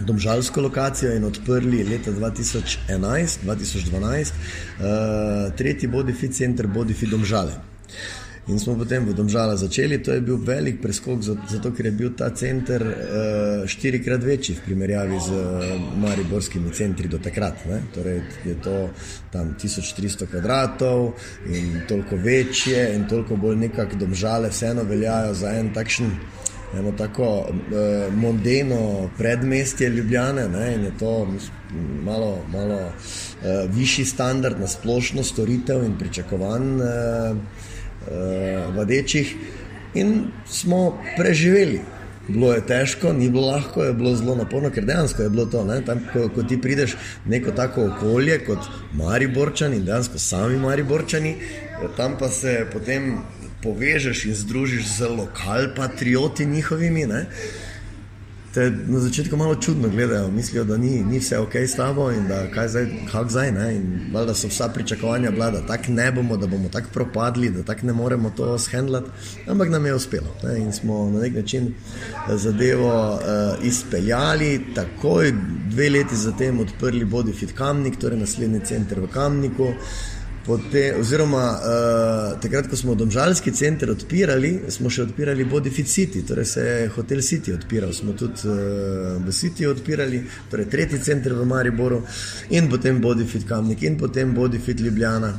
domžalsko 0.00 0.60
lokacijo 0.60 1.16
in 1.16 1.24
odprli 1.24 1.84
leta 1.84 2.12
2011-2012 2.12 4.32
uh, 4.32 4.38
tretji 5.56 5.88
Bodyfit 5.88 6.32
center 6.32 6.66
Bodyfit 6.66 7.10
Domžale. 7.10 7.52
In 8.48 8.58
smo 8.58 8.74
potem 8.74 9.04
v 9.04 9.14
Domžala 9.14 9.56
začeli. 9.56 9.98
To 10.02 10.12
je 10.16 10.20
bil 10.24 10.36
velik 10.40 10.80
preskok, 10.82 11.22
zato 11.22 11.70
ker 11.76 11.86
je 11.86 11.92
bil 11.92 12.10
ta 12.16 12.30
center 12.34 12.82
uh, 12.82 12.96
štirikrat 13.68 14.24
večji 14.24 14.54
v 14.56 14.60
primerjavi 14.64 15.20
z 15.20 15.30
uh, 15.30 15.42
mariborskimi 16.00 16.72
centri 16.74 17.08
do 17.08 17.18
takrat. 17.22 17.66
Ne? 17.68 17.80
Torej 17.94 18.22
je 18.48 18.54
to 18.64 18.90
tam 19.30 19.54
1300 19.60 20.26
kvadratov 20.26 21.12
in 21.46 21.80
toliko 21.88 22.16
večje 22.16 22.94
in 22.96 23.06
toliko 23.06 23.36
bolj 23.36 23.56
nekako 23.68 23.96
Domžale 23.96 24.48
vseeno 24.50 24.82
veljajo 24.82 25.34
za 25.34 25.50
en 25.60 25.74
takšen 25.74 26.10
eno 26.78 26.92
tako 26.92 27.46
eh, 27.48 28.10
mondeno 28.16 29.10
predmestje 29.18 29.88
Ljubljane 29.88 30.48
ne, 30.48 30.74
in 30.74 30.84
je 30.84 30.92
to 30.98 31.26
malo, 32.04 32.38
malo 32.52 32.78
eh, 32.78 33.68
višji 33.68 34.04
standard 34.04 34.60
na 34.60 34.66
splošno 34.66 35.22
storitev 35.22 35.84
in 35.84 35.98
pričakovanj 35.98 36.80
eh, 36.80 36.86
eh, 38.10 38.66
vadečih. 38.76 39.36
In 39.94 40.22
smo 40.46 40.98
preživeli. 41.16 41.80
Bilo 42.28 42.52
je 42.52 42.66
težko, 42.66 43.12
ni 43.12 43.30
bilo 43.30 43.46
lahko, 43.46 43.82
je 43.82 43.92
bilo 43.92 44.14
zelo 44.16 44.36
naporno, 44.36 44.70
ker 44.70 44.84
dejansko 44.84 45.22
je 45.22 45.30
bilo 45.30 45.46
to. 45.46 45.64
Tam, 45.86 46.00
ko, 46.12 46.28
ko 46.34 46.42
ti 46.42 46.60
prideš 46.60 46.94
v 47.24 47.30
neko 47.30 47.50
tako 47.50 47.88
okolje 47.88 48.38
kot 48.46 48.68
Mariborčani 48.92 49.76
in 49.76 49.84
dejansko 49.84 50.18
sami 50.18 50.58
Mariborčani, 50.58 51.34
tam 51.96 52.14
pa 52.18 52.28
se 52.28 52.66
potem 52.72 53.16
povežeš 53.62 54.24
in 54.24 54.34
združiš 54.34 54.86
z 54.98 55.08
lokalpatrioti 55.08 56.46
njihovimi. 56.46 57.06
Ne? 57.06 57.26
te 58.54 58.70
na 58.86 58.98
začetku 58.98 59.36
malo 59.36 59.54
čudno 59.54 59.88
gledajo, 59.88 60.30
mislijo, 60.30 60.64
da 60.64 60.76
ni, 60.76 61.04
ni 61.04 61.18
vse 61.18 61.38
ok 61.38 61.54
s 61.54 61.76
tabo 61.76 62.10
in 62.10 62.26
da 62.28 62.50
kaj 62.50 62.68
zdaj, 62.68 62.86
kako 63.12 63.30
zdaj. 63.30 63.52
Ne? 63.52 63.74
In 63.76 64.12
da 64.12 64.34
so 64.34 64.48
vsa 64.48 64.68
pričakovanja 64.68 65.30
bila, 65.30 65.50
da 65.50 65.66
tako 65.66 65.92
ne 65.92 66.12
bomo, 66.12 66.36
da 66.36 66.46
bomo 66.46 66.68
tako 66.68 66.88
propadli, 66.92 67.50
da 67.50 67.62
tako 67.62 67.86
ne 67.86 67.92
moremo 67.92 68.30
to 68.36 68.58
shendlati. 68.58 69.10
Ampak 69.46 69.68
nam 69.68 69.86
je 69.86 69.94
uspelo 69.94 70.34
ne? 70.42 70.58
in 70.58 70.72
smo 70.72 71.10
na 71.10 71.20
nek 71.20 71.34
način 71.34 71.74
zadevo 72.28 73.14
uh, 73.14 73.64
izpeljali, 73.64 74.60
takoj 74.74 75.32
dve 75.70 75.90
leti 75.90 76.16
zatem 76.16 76.60
odprli 76.60 77.04
Bodifit 77.04 77.52
Kamnik, 77.52 77.98
torej 77.98 78.18
naslednji 78.18 78.60
center 78.64 79.00
v 79.00 79.06
Kamniku. 79.06 79.72
Potem, 80.50 80.98
oziroma, 80.98 81.42
uh, 81.54 82.40
takrat, 82.42 82.66
ko 82.66 82.76
smo 82.76 82.96
domžalski 82.98 83.52
center 83.54 83.92
odpirali, 83.92 84.48
smo 84.74 84.90
še 84.90 85.04
odpirali 85.04 85.44
Bodifit 85.46 85.86
City, 85.86 86.24
torej 86.26 86.48
se 86.50 86.64
je 86.64 86.88
Hotel 86.90 87.22
City 87.22 87.54
odpiral. 87.54 87.92
Smo 87.94 88.16
tudi 88.18 88.50
uh, 88.50 89.20
v 89.22 89.30
City 89.30 89.68
odpirali, 89.70 90.24
torej 90.50 90.66
tretji 90.72 90.98
center 91.06 91.36
v 91.38 91.46
Mariboru 91.46 92.00
in 92.50 92.66
potem 92.66 92.98
Bodifit 92.98 93.46
Kamnik 93.46 93.84
in 93.86 93.94
potem 94.00 94.34
Bodifit 94.34 94.82
Ljubljana. 94.82 95.30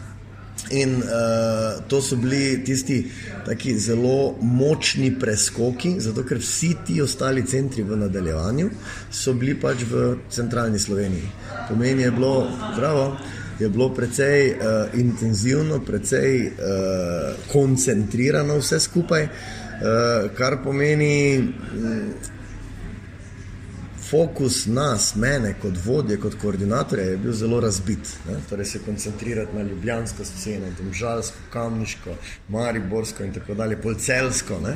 In 0.80 0.96
uh, 1.04 1.84
to 1.92 2.00
so 2.00 2.16
bili 2.16 2.62
tisti 2.64 3.02
taki 3.44 3.76
zelo 3.76 4.38
močni 4.40 5.12
preskoki, 5.20 5.98
zato 6.00 6.24
ker 6.24 6.40
vsi 6.40 6.72
ti 6.88 7.02
ostali 7.04 7.44
centri 7.44 7.84
v 7.84 8.00
nadaljevanju 8.06 8.72
so 9.12 9.36
bili 9.36 9.60
pač 9.60 9.84
v 9.92 10.08
centralni 10.32 10.80
Sloveniji. 10.80 11.28
Pomeni 11.68 12.08
je 12.08 12.16
bilo, 12.16 12.34
zdravo 12.78 13.06
je 13.62 13.70
bilo 13.70 13.90
precej 13.94 14.52
uh, 14.52 15.00
intenzivno, 15.00 15.80
precej 15.86 16.48
uh, 16.48 16.54
koncentrirano 17.52 18.58
vse 18.58 18.80
skupaj, 18.80 19.24
uh, 19.24 20.32
kar 20.38 20.58
pomeni 20.64 21.38
um, 21.38 22.14
fokus 24.12 24.66
nas, 24.66 25.16
mene 25.16 25.54
kot 25.62 25.78
vodje, 25.86 26.18
kot 26.20 26.36
koordinatorja, 26.42 27.06
je 27.06 27.18
bil 27.18 27.34
zelo 27.34 27.60
razbit. 27.60 28.10
Ne? 28.28 28.40
Torej 28.50 28.66
se 28.66 28.80
koncentrirati 28.86 29.56
na 29.56 29.64
ljubljansko 29.64 30.26
sceno, 30.26 30.68
domžalsko, 30.78 31.38
kamniško, 31.54 32.16
mariborsko 32.50 33.24
in 33.24 33.34
tako 33.34 33.54
dalje, 33.54 33.82
polcelsko. 33.82 34.60
Uh, 34.60 34.74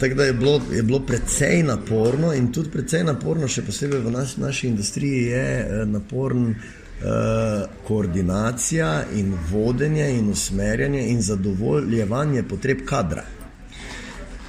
tako 0.00 0.14
da 0.14 0.24
je 0.24 0.32
bilo, 0.32 0.60
je 0.72 0.82
bilo 0.82 1.00
precej 1.06 1.62
naporno 1.62 2.34
in 2.34 2.52
tudi 2.52 2.70
precej 2.70 3.04
naporno, 3.04 3.48
še 3.48 3.64
posebej 3.64 4.04
v 4.04 4.12
naš, 4.12 4.36
naši 4.36 4.68
industriji, 4.68 5.24
je 5.32 5.48
uh, 5.64 5.88
naporno. 5.88 6.54
Eh, 7.00 7.66
koordinacija 7.88 9.04
in 9.16 9.32
vodenje 9.50 10.10
in 10.18 10.26
usmerjanje 10.30 11.06
in 11.08 11.22
zadovoljevanje 11.22 12.42
potreb 12.42 12.82
kadra. 12.84 13.22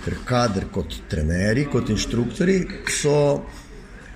Ker 0.04 0.18
kader 0.26 0.66
kot 0.74 0.98
trenerji, 1.10 1.70
kot 1.72 1.90
inštruktori 1.90 2.58
so 2.92 3.46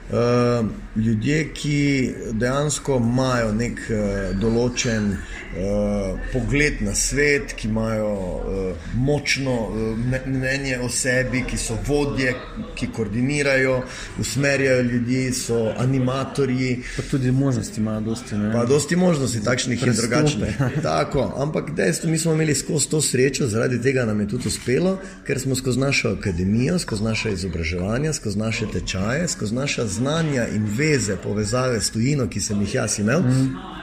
uh, 0.09 0.65
ljudje, 0.95 1.53
ki 1.53 2.13
dejansko 2.31 2.97
imajo 2.97 3.51
nek 3.53 3.79
uh, 3.89 4.39
določen 4.39 5.09
uh, 5.15 6.19
pogled 6.33 6.81
na 6.85 6.95
svet, 6.95 7.53
ki 7.57 7.67
imajo 7.67 8.11
uh, 8.11 8.89
močno 8.95 9.55
uh, 9.67 10.19
mnenje 10.25 10.79
o 10.83 10.89
sebi, 10.89 11.43
ki 11.47 11.57
so 11.57 11.77
vodje, 11.87 12.35
ki 12.75 12.89
koordinirajo, 12.95 13.81
usmerjajo 14.19 14.81
ljudi, 14.81 15.23
so 15.33 15.73
animatorji. 15.77 16.83
Pa 16.95 17.07
tudi 17.11 17.31
možnosti 17.31 17.81
imajo, 17.81 18.01
dosti, 18.01 18.39
pa 18.53 18.65
dosti 18.65 18.95
možnosti, 18.95 19.43
takšnih 19.43 19.87
in 19.87 19.93
drugačnih. 20.01 20.61
Tako, 20.83 21.27
ampak 21.37 21.71
dejstvo, 21.75 22.09
mi 22.09 22.17
smo 22.17 22.33
imeli 22.33 22.55
skozi 22.55 22.89
to 22.89 23.01
srečo, 23.01 23.47
zaradi 23.47 23.81
tega 23.81 24.05
nam 24.05 24.19
je 24.21 24.27
tudi 24.35 24.47
uspelo, 24.47 24.97
ker 25.27 25.39
smo 25.39 25.55
skozi 25.55 25.79
našo 25.79 26.15
akademijo, 26.19 26.79
skozi 26.79 27.03
naše 27.03 27.33
izobraževanje, 27.33 28.13
skozi 28.13 28.39
naše 28.39 28.67
tečaje, 28.73 29.27
skozi 29.27 29.55
naša 29.55 29.85
znanja 29.95 30.47
in 30.55 30.67
veze, 30.77 31.15
povezave 31.23 31.81
s 31.81 31.89
tujino, 31.95 32.27
ki 32.27 32.41
sem 32.41 32.61
jih 32.61 32.75
jaz 32.81 32.99
imel. 32.99 33.23
Mm 33.23 33.75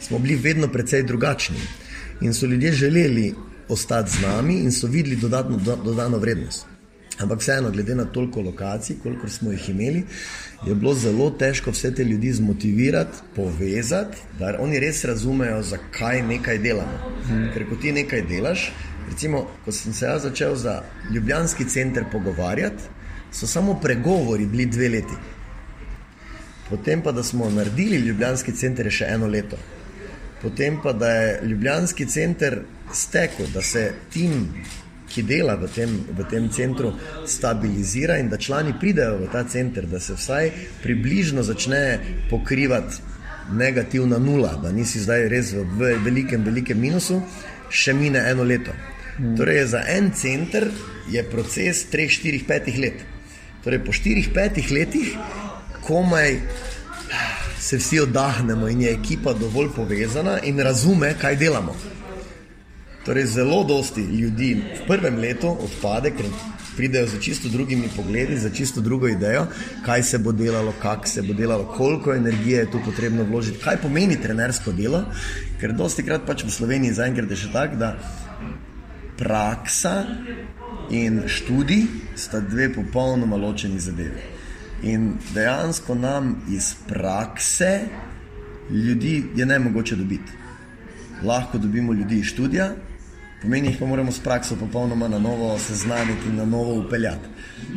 smo 0.00 0.18
bili 0.18 0.36
vedno 0.36 0.68
precej 0.68 1.02
drugačni. 1.02 1.56
In 2.20 2.34
so 2.34 2.46
ljudje 2.46 2.72
želeli 2.72 3.34
ostati 3.68 4.10
z 4.10 4.22
nami 4.22 4.54
in 4.54 4.72
so 4.72 4.86
videli 4.86 5.16
dodatno, 5.16 5.56
do, 5.56 5.76
dodano 5.76 6.18
vrednost. 6.18 6.66
Ampak 7.18 7.40
vseeno, 7.40 7.70
glede 7.70 7.94
na 7.94 8.04
toliko 8.04 8.40
lokacij, 8.40 8.96
koliko 9.02 9.28
smo 9.28 9.52
jih 9.52 9.68
imeli, 9.68 10.04
je 10.66 10.74
bilo 10.74 10.94
zelo 10.94 11.30
težko 11.30 11.70
vse 11.70 11.94
te 11.94 12.04
ljudi 12.04 12.32
zmotivirati, 12.32 13.18
povezati, 13.36 14.16
da 14.38 14.56
oni 14.60 14.80
res 14.80 15.04
razumejo, 15.04 15.62
zakaj 15.62 16.22
nekaj 16.22 16.58
delamo. 16.58 17.12
Hmm. 17.26 17.50
Ker 17.54 17.68
ko 17.68 17.76
ti 17.76 17.92
nekaj 17.92 18.22
delaš, 18.22 18.72
recimo, 19.10 19.46
ko 19.64 19.72
sem 19.72 19.92
se 19.92 20.06
jaz 20.06 20.22
začel 20.22 20.56
za 20.56 20.82
Ljubljanski 21.14 21.64
center 21.64 22.04
pogovarjati, 22.12 22.82
so 23.32 23.46
samo 23.46 23.80
pregovori 23.82 24.46
bili 24.46 24.66
dve 24.66 24.88
leti. 24.88 25.20
Potem 26.70 27.02
pa, 27.02 27.12
da 27.12 27.22
smo 27.26 27.50
naredili 27.50 27.98
Ljubljanski 28.06 28.54
center 28.56 28.90
še 28.92 29.10
eno 29.10 29.26
leto 29.26 29.58
potem 30.42 30.80
pa 30.82 30.92
da 30.92 31.08
je 31.08 31.40
Ljubljanski 31.46 32.06
center 32.06 32.60
stekel, 32.92 33.46
da 33.54 33.62
se 33.62 33.92
tim, 34.12 34.48
ki 35.10 35.22
dela 35.22 35.56
v 35.58 35.68
tem, 35.74 35.90
v 36.16 36.24
tem 36.30 36.48
centru, 36.54 36.92
stabilizira 37.26 38.18
in 38.18 38.28
da 38.30 38.38
člani 38.38 38.74
pridejo 38.80 39.18
v 39.18 39.30
ta 39.32 39.44
center, 39.44 39.86
da 39.86 40.00
se 40.00 40.14
vsaj 40.14 40.50
približno 40.82 41.42
začne 41.42 41.98
pokrivati 42.30 43.02
negativna 43.52 44.18
nula, 44.18 44.54
da 44.62 44.72
nisi 44.72 45.02
zdaj 45.02 45.28
res 45.28 45.52
v 45.52 45.94
velikem, 46.04 46.44
velikem 46.46 46.78
minusu, 46.78 47.20
še 47.70 47.92
mine 47.92 48.22
eno 48.30 48.46
leto. 48.46 48.72
Hmm. 49.18 49.34
Torej, 49.36 49.64
za 49.74 49.82
en 49.90 50.12
center 50.14 50.70
je 51.10 51.22
proces 51.26 51.84
3, 51.90 52.06
4, 52.22 52.44
5 52.46 52.78
let. 52.78 53.02
Torej, 53.64 53.82
po 53.84 53.92
4, 53.92 54.30
5 54.34 54.70
letih 54.70 55.16
komaj 55.90 56.40
se 57.58 57.76
vsi 57.76 58.00
oddahnemo 58.00 58.68
in 58.68 58.80
je 58.80 58.92
ekipa 58.92 59.32
dovolj 59.32 59.72
povezana 59.76 60.38
in 60.42 60.60
razume, 60.60 61.14
kaj 61.20 61.36
delamo. 61.36 61.74
Torej, 63.04 63.26
zelo 63.26 63.64
dosti 63.64 64.00
ljudi 64.00 64.54
v 64.54 64.86
prvem 64.86 65.18
letu 65.18 65.50
odpade, 65.50 66.12
ker 66.14 66.30
pridejo 66.76 67.06
za 67.06 67.18
čisto 67.20 67.48
drugimi 67.48 67.90
pogledi, 67.96 68.38
za 68.38 68.50
čisto 68.50 68.80
drugo 68.80 69.08
idejo, 69.08 69.46
kaj 69.84 70.02
se 70.02 70.18
bo 70.18 70.32
delalo, 70.32 70.74
kako 70.82 71.08
se 71.08 71.22
bo 71.22 71.34
delalo, 71.34 71.64
koliko 71.76 72.14
energije 72.14 72.58
je 72.58 72.70
tu 72.70 72.80
potrebno 72.84 73.24
vložiti, 73.24 73.58
kaj 73.58 73.82
pomeni 73.82 74.20
trenersko 74.22 74.72
delo. 74.72 75.04
Ker 75.60 75.72
dosti 75.72 76.06
krat 76.06 76.26
pač 76.26 76.44
v 76.44 76.54
Sloveniji 76.54 77.00
zaenkrat 77.02 77.30
je 77.30 77.36
še 77.36 77.52
tako, 77.52 77.76
da 77.76 77.96
praksa 79.18 80.04
in 80.90 81.24
študij 81.26 81.88
sta 82.16 82.40
dve 82.40 82.70
popolnoma 82.74 83.36
ločeni 83.36 83.80
zadevi. 83.80 84.39
In 84.82 85.12
dejansko 85.34 85.94
nam 85.94 86.42
iz 86.50 86.74
prakse 86.88 87.80
ljudi 88.70 89.24
je 89.36 89.46
ne 89.46 89.58
mogoče 89.58 89.96
dobiti. 89.96 90.32
Lahko 91.22 91.58
dobimo 91.58 91.92
ljudi 91.92 92.18
iz 92.18 92.24
študija, 92.24 92.70
pomeni 93.42 93.68
jih 93.68 93.76
pa 93.80 93.86
moramo 93.86 94.12
s 94.12 94.20
prakso 94.20 94.56
popolnoma 94.56 95.08
na 95.08 95.18
novo 95.18 95.58
seznaniti 95.58 96.28
in 96.28 96.36
na 96.36 96.44
novo 96.44 96.80
upeljati. 96.80 97.28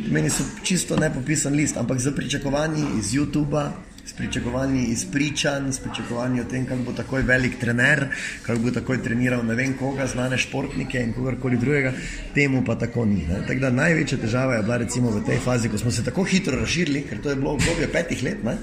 Pomeni 0.06 0.30
so 0.30 0.44
čisto 0.62 0.96
nepopisan 0.96 1.52
list, 1.52 1.76
ampak 1.76 1.98
za 1.98 2.12
pričakovanje 2.12 2.84
iz 2.98 3.12
YouTube-a 3.12 3.72
pričakovanji 4.16 4.84
izpričanj, 4.84 5.72
s 5.72 5.78
pričakovanji 5.78 6.40
o 6.40 6.44
tem, 6.44 6.66
kako 6.66 6.82
bo 6.82 6.92
takoj 6.92 7.22
velik 7.22 7.58
trener, 7.60 8.06
kako 8.42 8.58
bo 8.58 8.70
takoj 8.70 9.02
treniral 9.02 9.44
ne 9.46 9.54
vem 9.54 9.74
koga, 9.78 10.06
znane 10.06 10.38
športnike 10.38 11.00
in 11.00 11.12
kogarkoli 11.12 11.56
drugega, 11.56 11.92
temu 12.34 12.64
pa 12.64 12.78
tako 12.78 13.04
ni. 13.04 13.26
Tak 13.48 13.60
da, 13.60 13.70
največja 13.70 14.18
težava 14.18 14.54
je 14.54 14.62
bila 14.62 14.76
recimo 14.76 15.10
v 15.10 15.24
tej 15.26 15.38
fazi, 15.44 15.68
ko 15.68 15.78
smo 15.78 15.90
se 15.90 16.04
tako 16.04 16.24
hitro 16.24 16.60
razširili, 16.60 17.04
ker 17.08 17.22
to 17.22 17.30
je 17.30 17.36
bilo 17.36 17.56
obdobje 17.58 17.90
petih 17.92 18.22
let, 18.22 18.44
ne? 18.44 18.56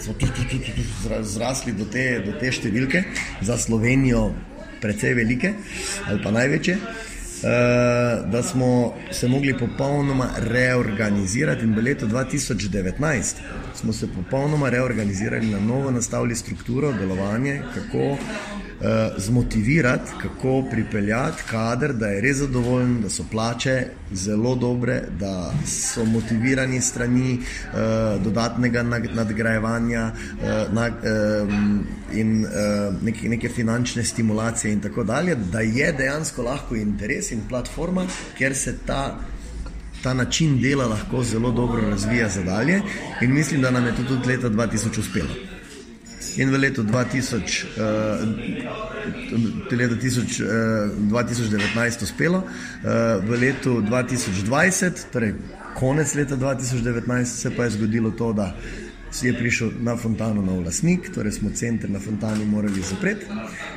smo 0.00 0.14
tu, 0.14 0.26
tu, 0.26 0.48
tu, 0.50 0.58
tu, 0.58 0.72
tu, 0.72 1.22
zrasli 1.22 1.72
do 1.72 1.84
te, 1.84 2.22
do 2.24 2.32
te 2.40 2.52
številke, 2.52 3.04
za 3.42 3.58
Slovenijo 3.58 4.30
precej 4.80 5.14
velike 5.14 5.54
ali 6.08 6.22
pa 6.22 6.30
največje. 6.30 6.78
Uh, 7.44 8.30
da 8.30 8.42
smo 8.42 8.94
se 9.10 9.28
mogli 9.28 9.58
popolnoma 9.58 10.28
reorganizirati, 10.38 11.64
in 11.64 11.74
v 11.74 11.82
letu 11.82 12.06
2019 12.06 13.34
smo 13.74 13.92
se 13.92 14.08
popolnoma 14.14 14.68
reorganizirali, 14.68 15.46
na 15.46 15.60
novo 15.60 15.90
nastavili 15.90 16.36
strukturo, 16.36 16.92
delovanje, 16.92 17.62
kako 17.74 18.16
zmotivirati, 19.16 20.10
kako 20.22 20.64
pripeljati 20.70 21.42
kader, 21.50 21.92
da 21.92 22.06
je 22.06 22.20
res 22.20 22.36
zadovoljen, 22.36 23.00
da 23.02 23.10
so 23.10 23.24
plače 23.30 23.86
zelo 24.12 24.54
dobre, 24.54 25.02
da 25.20 25.52
so 25.66 26.04
motivirani 26.04 26.80
strani 26.80 27.38
uh, 27.38 28.22
dodatnega 28.22 28.82
nadgrajevanja 28.82 30.10
uh, 30.12 30.72
na, 30.74 30.88
um, 30.88 31.86
in 32.12 32.44
uh, 32.44 33.02
neke, 33.02 33.28
neke 33.28 33.48
finančne 33.48 34.04
stimulacije, 34.04 34.72
in 34.72 34.80
tako 34.80 35.04
dalje, 35.04 35.34
da 35.52 35.60
je 35.60 35.92
dejansko 35.92 36.42
lahko 36.42 36.76
interes 36.76 37.30
in 37.32 37.40
platforma, 37.48 38.06
kjer 38.38 38.56
se 38.56 38.78
ta 38.86 39.18
ta 40.04 40.14
način 40.14 40.60
dela 40.60 40.86
lahko 40.86 41.22
zelo 41.22 41.50
dobro 41.50 41.90
razvija 41.90 42.28
za 42.28 42.42
dalje 42.42 42.80
in 43.22 43.32
mislim, 43.34 43.62
da 43.62 43.70
nam 43.70 43.86
je 43.86 43.96
to 43.96 44.02
tudi 44.02 44.28
leta 44.28 44.50
2000 44.50 45.00
uspelo. 45.00 45.53
In 46.36 46.50
v 46.50 46.58
letu 46.58 46.82
2000, 46.82 47.66
uh, 47.76 48.26
leta 49.70 49.94
1000, 49.94 50.40
uh, 50.42 50.48
2019 51.10 52.02
uspelo, 52.02 52.42
uh, 52.42 53.22
v 53.22 53.38
letu 53.38 53.82
2020, 53.82 55.10
torej 55.12 55.34
konec 55.74 56.14
leta 56.14 56.36
2019 56.36 57.24
se 57.24 57.50
pa 57.50 57.64
je 57.64 57.70
zgodilo 57.70 58.10
to, 58.10 58.32
da 58.32 58.54
je 59.22 59.34
prišel 59.38 59.70
na 59.80 59.96
Fontano 59.96 60.42
nov 60.42 60.64
lasnik, 60.64 61.14
torej 61.14 61.38
smo 61.38 61.50
center 61.54 61.90
na 61.90 62.00
Fontani 62.00 62.44
morali 62.44 62.82
zapreti 62.82 63.26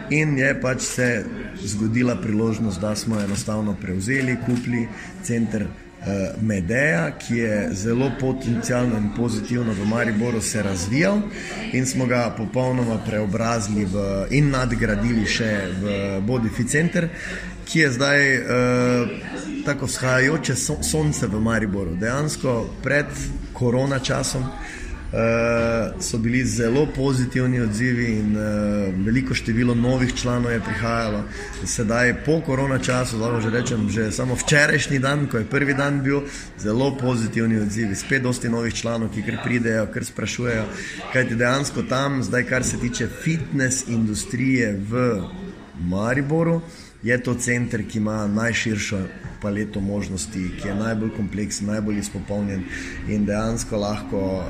in 0.10 0.38
je 0.38 0.62
pač 0.62 0.82
se 0.82 1.26
zgodila 1.62 2.16
priložnost, 2.16 2.82
da 2.82 2.96
smo 2.96 3.22
enostavno 3.22 3.76
prevzeli, 3.82 4.38
kupili 4.46 4.88
center. 5.24 5.68
Eh, 6.06 6.34
Medeja, 6.42 7.12
ki 7.12 7.38
je 7.38 7.70
zelo 7.74 8.12
potencijalno 8.20 8.98
in 8.98 9.10
pozitivno 9.16 9.74
v 9.74 9.88
Mariboru 9.88 10.42
se 10.42 10.64
razvijal, 10.64 11.18
in 11.74 11.86
smo 11.86 12.06
ga 12.06 12.34
popolnoma 12.38 13.00
preobrazili 13.06 13.86
v, 13.86 14.28
in 14.30 14.50
nadgradili 14.50 15.26
še 15.26 15.52
v 15.82 15.96
Bodifi 16.22 16.68
Center, 16.68 17.10
ki 17.66 17.80
je 17.80 17.90
zdaj 17.92 18.38
uh, 18.38 19.10
tako 19.66 19.86
vzhajajoče 19.86 20.56
sonce 20.82 21.28
v 21.28 21.42
Mariboru. 21.42 21.96
Dejansko 22.00 22.70
pred 22.84 23.12
korona 23.54 24.00
časom 24.00 24.46
uh, 25.12 26.02
so 26.02 26.18
bili 26.18 26.46
zelo 26.46 26.86
pozitivni 26.96 27.62
odzivi 27.62 28.06
in 28.06 28.38
uh, 28.38 28.44
veliko 29.06 29.34
število 29.34 29.76
novih 29.76 30.14
članov 30.16 30.52
je 30.52 30.60
prihajalo. 30.60 31.24
Sedaj, 31.66 32.14
po 32.26 32.42
korona 32.42 32.80
času, 32.80 33.18
lahko 33.20 33.42
že 33.42 33.50
rečem, 33.50 33.90
že 33.90 34.12
samo 34.12 34.36
včerajšnji 34.36 35.00
dan, 35.00 35.28
ko 35.28 35.38
je 35.38 35.46
prvi 35.46 35.74
dan 35.74 36.02
bil, 36.04 36.22
zelo 36.60 36.98
pozitivni 36.98 37.60
odzivi. 37.60 37.96
Spet 37.96 38.24
dosti 38.24 38.50
novih 38.50 38.74
članov, 38.74 39.10
ki 39.14 39.24
kar 39.24 39.38
pridejo, 39.44 39.88
kar 39.94 40.06
sprašujejo. 40.06 40.66
Kaj 41.14 41.28
ti 41.28 41.36
dejansko 41.36 41.84
tam, 41.90 42.24
zdaj, 42.24 42.44
kar 42.44 42.64
se 42.64 42.80
tiče 42.80 43.08
fitness 43.24 43.88
industrije 43.88 44.80
v 44.90 45.22
Mariboru, 45.80 46.62
je 47.04 47.24
to 47.24 47.36
center, 47.36 47.84
ki 47.88 47.98
ima 47.98 48.28
najširšo 48.28 49.00
paleto 49.42 49.80
možnosti, 49.80 50.52
ki 50.62 50.68
je 50.68 50.76
najbolj 50.76 51.12
kompleksen, 51.18 51.68
najbolj 51.68 52.00
izpopolnjen 52.00 52.64
in 53.08 53.26
dejansko 53.26 53.78
lahko 53.78 54.22
uh, 54.38 54.46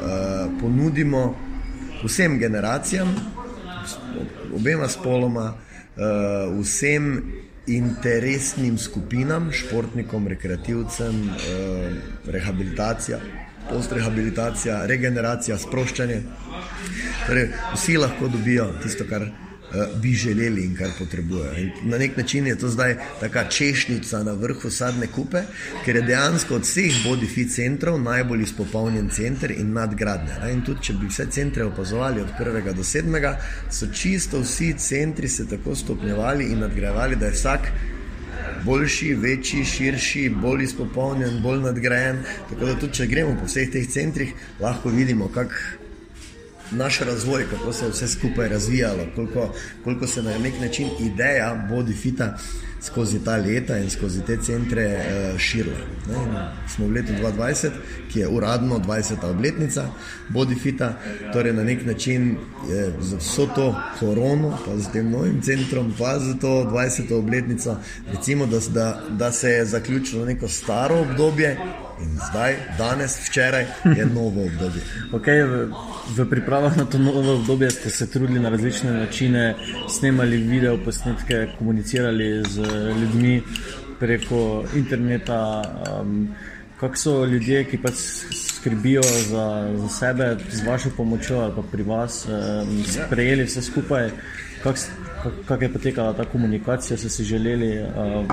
ponudimo 0.61 1.35
vsem 2.03 2.39
generacijam, 2.39 3.15
obema 4.55 4.87
spoloma, 4.87 5.53
uh, 5.53 6.61
vsem 6.61 7.23
interesnim 7.67 8.77
skupinam, 8.77 9.51
športnikom, 9.51 10.27
rekreativcem, 10.27 11.29
uh, 11.29 12.31
rehabilitacija. 12.31 13.19
Postrehabilitacija, 13.67 14.85
regeneracija, 14.87 15.57
sproščanje. 15.59 16.21
Torej, 17.27 17.49
vsi 17.73 17.97
lahko 17.99 18.29
dobijo 18.31 18.69
tisto, 18.83 19.03
kar 19.09 19.25
bi 20.01 20.13
želeli 20.13 20.63
in 20.63 20.75
kar 20.75 20.89
potrebujejo. 20.99 21.53
In 21.57 21.71
na 21.83 21.97
nek 21.97 22.17
način 22.17 22.47
je 22.47 22.57
to 22.57 22.69
zdaj 22.69 22.95
taka 23.19 23.43
češnjica 23.49 24.23
na 24.23 24.31
vrhu 24.31 24.69
sadne 24.69 25.07
kupe, 25.07 25.41
ker 25.85 25.95
je 25.95 26.01
dejansko 26.01 26.55
od 26.55 26.61
vseh 26.61 26.93
bodifi 27.03 27.49
centrov 27.49 27.99
najbolj 28.01 28.43
izpopolnjen 28.43 29.09
center 29.09 29.51
in 29.51 29.73
nadgradnja. 29.73 30.49
In 30.51 30.61
tudi, 30.61 30.81
če 30.81 30.93
bi 30.93 31.07
vse 31.07 31.27
centre 31.31 31.65
opazovali 31.65 32.21
od 32.21 32.31
prvega 32.37 32.73
do 32.73 32.83
sedmega, 32.83 33.37
so 33.69 33.91
čisto 33.93 34.39
vsi 34.41 34.73
centri 34.77 35.27
se 35.27 35.47
tako 35.47 35.75
stopnjevali 35.75 36.51
in 36.51 36.59
nadgrajevali, 36.59 37.15
da 37.15 37.25
je 37.25 37.31
vsak. 37.31 37.71
Boljši, 38.65 39.13
večji, 39.13 39.65
širši, 39.65 40.29
bolj 40.29 40.63
izpopolnjen, 40.63 41.41
bolj 41.41 41.59
nadgrajen. 41.61 42.23
Tako 42.49 42.65
da, 42.65 42.79
tudi 42.79 42.93
če 42.93 43.07
gremo 43.07 43.35
po 43.39 43.45
vseh 43.45 43.69
teh 43.71 43.87
centrih, 43.89 44.33
lahko 44.59 44.89
vidimo, 44.89 45.27
kako 45.27 45.53
naš 46.71 46.99
razvoj, 46.99 47.45
kako 47.49 47.73
se 47.73 47.85
je 47.85 47.91
vse 47.91 48.07
skupaj 48.07 48.49
razvijalo, 48.49 49.05
koliko, 49.15 49.53
koliko 49.83 50.07
se 50.07 50.23
na 50.23 50.37
nek 50.37 50.59
način 50.59 50.89
ideja 50.99 51.67
Bodifita 51.69 52.37
skozi 52.81 53.19
ta 53.19 53.35
leta 53.37 53.77
in 53.77 53.89
skozi 53.89 54.21
te 54.21 54.37
centre 54.37 54.85
uh, 54.95 55.39
širila. 55.39 55.77
Smo 56.75 56.87
v 56.87 56.91
letu 56.91 57.13
2020, 57.13 57.69
ki 58.11 58.19
je 58.19 58.27
uradno 58.27 58.79
20. 58.79 59.25
obletnica 59.29 59.89
Bodifita, 60.29 60.93
torej 61.33 61.53
na 61.53 61.63
nek 61.63 61.85
način 61.85 62.37
je 62.69 62.93
za 63.01 63.17
vso 63.17 63.47
to 63.55 63.75
korono, 63.99 64.57
pa 64.65 64.77
z 64.77 64.91
tem 64.93 65.09
novim 65.11 65.41
centrom, 65.41 65.93
pa 65.97 66.19
za 66.19 66.33
to 66.33 66.47
20. 66.47 67.13
obletnico, 67.13 67.77
recimo, 68.13 68.45
da, 68.45 68.59
da, 68.69 69.01
da 69.09 69.31
se 69.31 69.49
je 69.49 69.65
zaključilo 69.65 70.25
neko 70.25 70.47
staro 70.47 70.99
obdobje. 71.01 71.57
In 72.01 72.19
zdaj, 72.29 72.55
danes, 72.77 73.17
včeraj 73.29 73.65
je 73.97 74.05
novo 74.05 74.45
obdobje. 74.45 74.81
Okay, 75.11 75.41
v, 75.43 75.73
v 76.17 76.25
pripravah 76.29 76.77
na 76.77 76.85
to 76.85 76.99
novo 77.01 77.33
obdobje 77.33 77.71
ste 77.71 77.89
se 77.89 78.07
trudili 78.11 78.39
na 78.39 78.49
različne 78.49 78.91
načine, 78.91 79.55
snemali 79.89 80.37
video 80.37 80.77
posnetke, 80.77 81.47
komunicirali 81.57 82.43
z 82.49 82.61
ljudmi 83.01 83.41
preko 83.99 84.63
interneta. 84.75 85.63
Um, 86.01 86.35
Kako 86.77 86.97
so 86.97 87.25
ljudje, 87.25 87.63
ki 87.65 87.77
pač 87.81 87.93
skrbijo 88.37 89.01
za, 89.01 89.45
za 89.81 89.87
sebe, 89.89 90.27
z 90.51 90.61
vašo 90.61 90.91
pomočjo 90.97 91.39
ali 91.39 91.53
pa 91.55 91.63
pri 91.71 91.83
vas, 91.83 92.27
um, 92.29 92.83
sprejeli 92.85 93.47
vse 93.49 93.61
skupaj? 93.61 94.11
Kako 94.63 94.77
kak 95.47 95.61
je 95.61 95.73
potekala 95.73 96.13
ta 96.13 96.25
komunikacija, 96.25 96.97
so 96.97 97.09
si 97.09 97.23
želeli? 97.23 97.81
Um, 97.81 98.29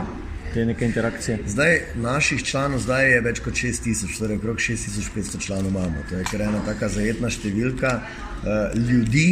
te 0.54 0.64
neke 0.64 0.84
interakcije? 0.84 1.38
Zdaj, 1.46 1.80
naših 1.94 2.44
članov 2.44 2.78
zdaj 2.78 3.10
je 3.12 3.20
več 3.20 3.40
kot 3.42 3.54
6000, 3.54 4.18
torej 4.18 4.36
okrog 4.36 4.56
6500 4.56 5.40
članov 5.46 5.70
imamo. 5.70 6.04
To 6.08 6.16
je 6.16 6.24
kar 6.30 6.42
ena 6.46 6.62
tako 6.66 6.88
zajetna 6.88 7.30
številka 7.30 7.94
uh, 8.00 8.78
ljudi. 8.78 9.28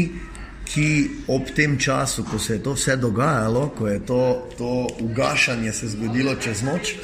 Ki 0.72 1.10
ob 1.28 1.50
tem 1.56 1.74
času, 1.78 2.22
ko 2.24 2.38
se 2.38 2.54
je 2.54 2.62
to 2.62 2.72
vse 2.76 2.94
dogajalo, 2.96 3.66
ko 3.76 3.88
je 3.90 3.98
to, 4.06 4.22
to 4.58 4.70
ugašanje 5.02 5.72
se 5.72 5.88
zgodilo 5.92 6.36
čez 6.40 6.62
noč, 6.62 6.94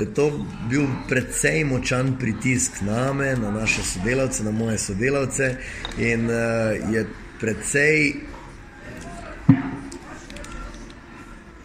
je 0.00 0.06
to 0.14 0.28
bil 0.70 0.86
precej 1.10 1.64
močan 1.66 2.14
pritisk 2.18 2.78
na 2.86 3.10
me, 3.12 3.34
na 3.36 3.50
naše 3.50 3.82
sodelavce, 3.84 4.46
na 4.46 4.54
moje 4.54 4.78
sodelavce, 4.78 5.50
in 5.98 6.30
uh, 6.30 6.94
je 6.94 7.04
precej 7.42 8.14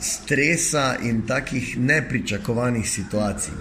stresa 0.06 0.96
in 1.04 1.22
takih 1.28 1.78
nepričakovanih 1.80 2.90
situacij. 2.90 3.54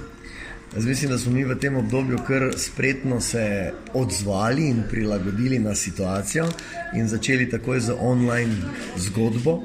Jaz 0.75 0.87
mislim, 0.87 1.11
da 1.11 1.19
smo 1.19 1.33
mi 1.33 1.45
v 1.45 1.55
tem 1.59 1.77
obdobju 1.77 2.19
kar 2.27 2.51
spretno 2.57 3.21
se 3.21 3.73
odzvali 3.93 4.69
in 4.69 4.83
prilagodili 4.91 5.59
na 5.59 5.75
situacijo 5.75 6.49
in 6.95 7.09
začeli 7.09 7.51
takoj 7.51 7.81
z 7.81 7.95
online 8.01 8.55
zgodbo, 8.97 9.63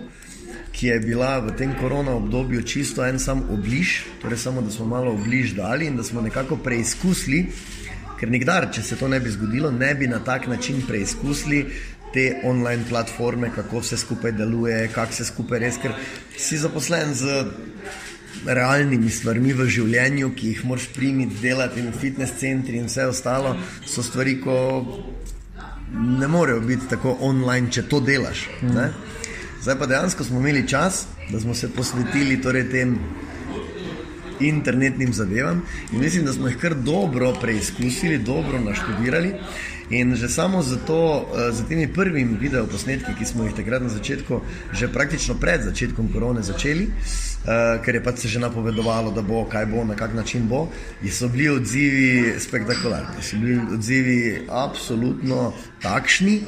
ki 0.72 0.88
je 0.88 1.00
bila 1.00 1.39
v 1.39 1.56
tem 1.58 1.74
korona 1.80 2.12
obdobju 2.12 2.62
čisto 2.62 3.06
en 3.06 3.20
sam 3.20 3.42
obliž, 3.50 4.04
torej 4.22 4.38
samo 4.38 4.62
da 4.62 4.72
smo 4.72 4.86
malo 4.86 5.12
obliž 5.12 5.54
dali 5.54 5.88
in 5.88 5.98
da 5.98 6.04
smo 6.04 6.22
nekako 6.22 6.58
preizkusili, 6.58 7.48
ker 8.20 8.30
nikdar, 8.30 8.70
če 8.72 8.84
se 8.84 8.96
to 8.96 9.08
ne 9.08 9.20
bi 9.20 9.32
zgodilo, 9.32 9.72
ne 9.72 9.96
bi 9.96 10.08
na 10.08 10.20
tak 10.20 10.48
način 10.48 10.82
preizkusili 10.88 11.65
te 12.13 12.41
online 12.43 12.84
platforme, 12.89 13.52
kako 13.56 13.84
vse 13.84 13.98
skupaj 13.98 14.32
deluje, 14.32 14.88
kako 14.93 15.13
se 15.13 15.26
skupaj 15.26 15.60
res, 15.60 15.78
ker 15.82 15.93
si 16.38 16.58
zaposlen 16.58 17.13
z 17.13 17.43
realnimi 18.45 19.12
stvarmi 19.12 19.54
v 19.54 19.67
življenju, 19.69 20.32
ki 20.36 20.54
jih 20.54 20.65
moraš 20.69 20.89
primiti, 20.95 21.39
delati 21.41 21.82
in 21.84 21.91
fitness 21.93 22.39
centri 22.39 22.80
in 22.80 22.88
vse 22.89 23.10
ostalo, 23.10 23.56
so 23.86 24.04
stvari, 24.06 24.38
ko 24.41 24.58
ne 25.93 26.28
morejo 26.28 26.62
biti 26.65 26.89
tako 26.89 27.17
online, 27.26 27.72
če 27.72 27.88
to 27.89 28.00
delaš. 28.06 28.45
Ne? 28.62 28.91
Zdaj 29.63 29.80
pa 29.80 29.88
dejansko 29.89 30.24
smo 30.24 30.39
imeli 30.39 30.67
čas, 30.67 31.06
da 31.32 31.39
smo 31.39 31.54
se 31.54 31.72
posvetili 31.74 32.41
torej 32.41 32.69
tem. 32.72 33.00
Internetnim 34.39 35.10
zadevam, 35.12 35.58
in 35.91 36.00
mislim, 36.00 36.24
da 36.24 36.32
smo 36.32 36.48
jih 36.48 36.56
kar 36.62 36.72
dobro 36.74 37.34
preizkusili, 37.41 38.22
dobro 38.24 38.62
naštudirali. 38.63 39.34
In 39.89 40.15
že 40.15 40.30
samo 40.30 40.62
zato, 40.62 41.30
eh, 41.34 41.52
za 41.52 41.63
temi 41.63 41.88
prvimi 41.88 42.38
videoposnetki, 42.38 43.15
ki 43.17 43.25
smo 43.25 43.43
jih 43.43 43.56
takrat 43.56 43.82
na 43.82 43.89
začetku, 43.89 44.41
že 44.73 44.88
praktično 44.88 45.36
pred 45.36 45.63
začetkom 45.63 46.13
korone 46.13 46.43
začeli, 46.43 46.86
uh, 46.86 47.82
ker 47.82 47.95
je 47.95 48.04
pač 48.04 48.19
se 48.19 48.28
že 48.28 48.39
napovedovalo, 48.39 49.12
da 49.12 49.21
bo, 49.21 49.45
kaj 49.49 49.65
bo, 49.65 49.84
na 49.84 49.95
kak 49.95 50.13
način 50.13 50.47
bo, 50.47 50.67
so 51.12 51.28
bili 51.28 51.49
odzivi 51.49 52.39
spektakularni. 52.39 53.23
So 53.23 53.38
bili 53.38 53.60
odzivi 53.73 54.45
absolutno 54.49 55.54
takšni, 55.82 56.41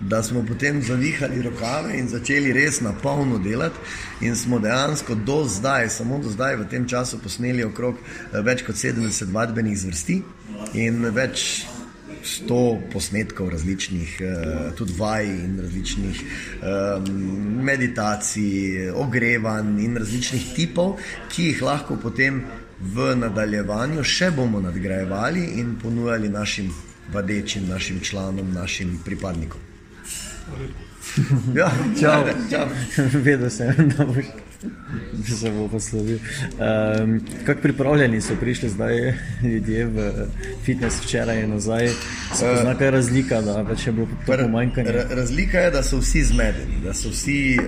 da 0.00 0.22
smo 0.22 0.44
potem 0.48 0.82
zavihali 0.82 1.42
rokave 1.42 1.98
in 1.98 2.08
začeli 2.08 2.52
res 2.52 2.80
na 2.80 2.92
polno 2.92 3.38
delati. 3.38 3.76
In 4.20 4.36
smo 4.36 4.58
dejansko 4.58 5.14
do 5.14 5.44
zdaj, 5.44 5.88
samo 5.88 6.18
do 6.18 6.30
zdaj, 6.30 6.56
v 6.56 6.68
tem 6.68 6.88
času 6.88 7.18
posneli 7.18 7.64
okrog 7.64 7.96
eh, 7.96 8.40
več 8.40 8.64
kot 8.64 8.76
70 8.76 9.32
vadbenih 9.32 9.78
zvrsti 9.78 10.22
in 10.74 11.04
več 11.12 11.66
sto 12.26 12.78
posnetkov 12.92 13.48
različnih, 13.54 14.16
uh, 14.20 14.74
tudi 14.76 14.92
vaj 14.98 15.26
in 15.26 15.58
različnih 15.62 16.22
um, 16.22 17.10
meditacij, 17.64 18.90
ogrevanj 18.90 19.78
in 19.84 19.96
različnih 19.96 20.50
tipov, 20.56 20.96
ki 21.32 21.50
jih 21.52 21.62
lahko 21.62 21.96
potem 22.02 22.42
v 22.80 23.14
nadaljevanju 23.16 24.04
še 24.04 24.30
bomo 24.36 24.60
nadgrajevali 24.60 25.46
in 25.60 25.76
ponujali 25.82 26.28
našim 26.28 26.74
vadečim, 27.12 27.68
našim 27.68 28.00
članom, 28.00 28.52
našim 28.52 28.98
pripadnikom. 29.04 29.60
Ja, 31.54 31.70
Čau. 32.00 32.24
čau. 32.50 32.66
Vedel 33.24 33.50
sem, 33.50 33.72
da 33.90 34.04
boš 34.04 34.24
se 35.30 35.50
bo 35.50 35.68
poslovil. 35.68 36.18
Um, 36.52 37.16
kako 37.44 37.60
pripravljeni 37.60 38.20
so 38.20 38.34
prišli 38.36 38.68
zdaj 38.68 39.14
ljudje 39.42 39.86
v 39.86 40.12
fitness 40.64 41.04
včeraj 41.04 41.42
in 41.42 41.50
nazaj? 41.50 41.88
Se 42.34 42.46
pozna 42.46 42.74
kaj 42.74 42.90
razlika, 42.90 43.40
da 43.40 43.64
pač 43.64 43.86
je 43.86 43.92
bilo 43.92 44.06
pomanjkanje? 44.26 44.90
Ra- 44.90 45.06
Razlika 45.10 45.58
je, 45.58 45.70
da 45.70 45.82
so 45.82 45.98
vsi 45.98 46.22
zmedeni, 46.24 46.80
da 46.84 46.94
so 46.94 47.08
vsi 47.08 47.58
uh, 47.58 47.66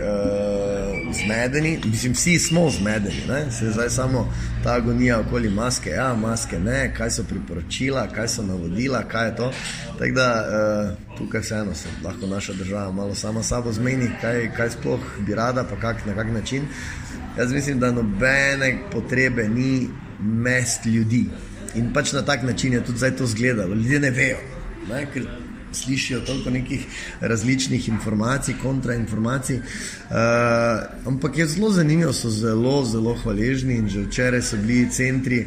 zmedeni, 1.13 1.79
mislim, 1.85 2.13
vsi 2.13 2.39
smo 2.39 2.71
zmedeni. 2.71 3.23
Ne? 3.29 3.51
Se 3.51 3.71
zdaj 3.71 3.91
samo 3.91 4.33
ta 4.65 4.75
agonija 4.75 5.21
okoli 5.21 5.51
maske, 5.51 5.91
ja, 5.91 6.15
maske 6.15 6.59
ne, 6.59 6.95
kaj 6.97 7.11
so 7.11 7.25
priporočila, 7.29 8.09
kaj 8.15 8.29
so 8.29 8.43
navodila, 8.43 9.03
kaj 9.09 9.29
je 9.29 9.37
to. 9.37 9.53
Tako 9.99 10.15
da 10.15 10.29
uh, 10.45 11.19
tukaj 11.19 11.41
vseeno 11.41 11.75
se 11.75 11.89
lahko 12.05 12.27
naša 12.27 12.53
država 12.53 12.93
malo 12.93 13.15
sama 13.15 13.43
sabo 13.43 13.73
zmeni, 13.73 14.11
kaj, 14.21 14.51
kaj 14.57 14.71
sploh 14.71 15.01
bi 15.27 15.35
rada, 15.35 15.65
pa 15.65 15.77
kak, 15.81 16.07
na 16.07 16.15
kak 16.15 16.33
način. 16.33 16.63
Jaz 17.39 17.53
mislim, 17.53 17.79
da 17.79 17.93
nobene 17.93 18.79
potrebe 18.93 19.49
ni 19.49 19.89
mest 20.21 20.87
ljudi. 20.87 21.25
In 21.75 21.93
pač 21.93 22.13
na 22.13 22.23
tak 22.23 22.43
način 22.43 22.73
je 22.73 22.85
tudi 22.85 22.99
zdaj 22.99 23.17
to 23.17 23.27
zgledalo. 23.27 23.75
Ljudje 23.75 24.01
ne 24.01 24.11
vejo, 24.11 24.37
ne? 24.91 25.07
ker 25.15 25.27
slišijo 25.83 26.21
toliko 26.21 26.51
nekih 26.51 26.87
različnih 27.21 27.89
informacij, 27.89 28.55
kontrainformacij. 28.63 29.57
Uh, 29.57 30.17
ampak 31.07 31.39
je 31.39 31.47
zelo 31.47 31.71
zanimivo, 31.71 32.13
so 32.13 32.31
zelo, 32.31 32.85
zelo 32.85 33.15
hvaležni 33.23 33.79
in 33.79 33.89
že 33.89 34.07
včeraj 34.07 34.43
so 34.43 34.57
bili 34.57 34.91
centri 34.91 35.47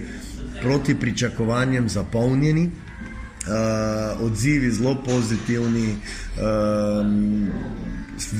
proti 0.61 0.95
pričakovanjem 0.95 1.89
zapolnjeni. 1.89 2.69
Uh, 3.41 4.21
odzivi 4.21 4.71
zelo 4.71 4.95
pozitivni, 5.05 5.95
um, 6.37 7.49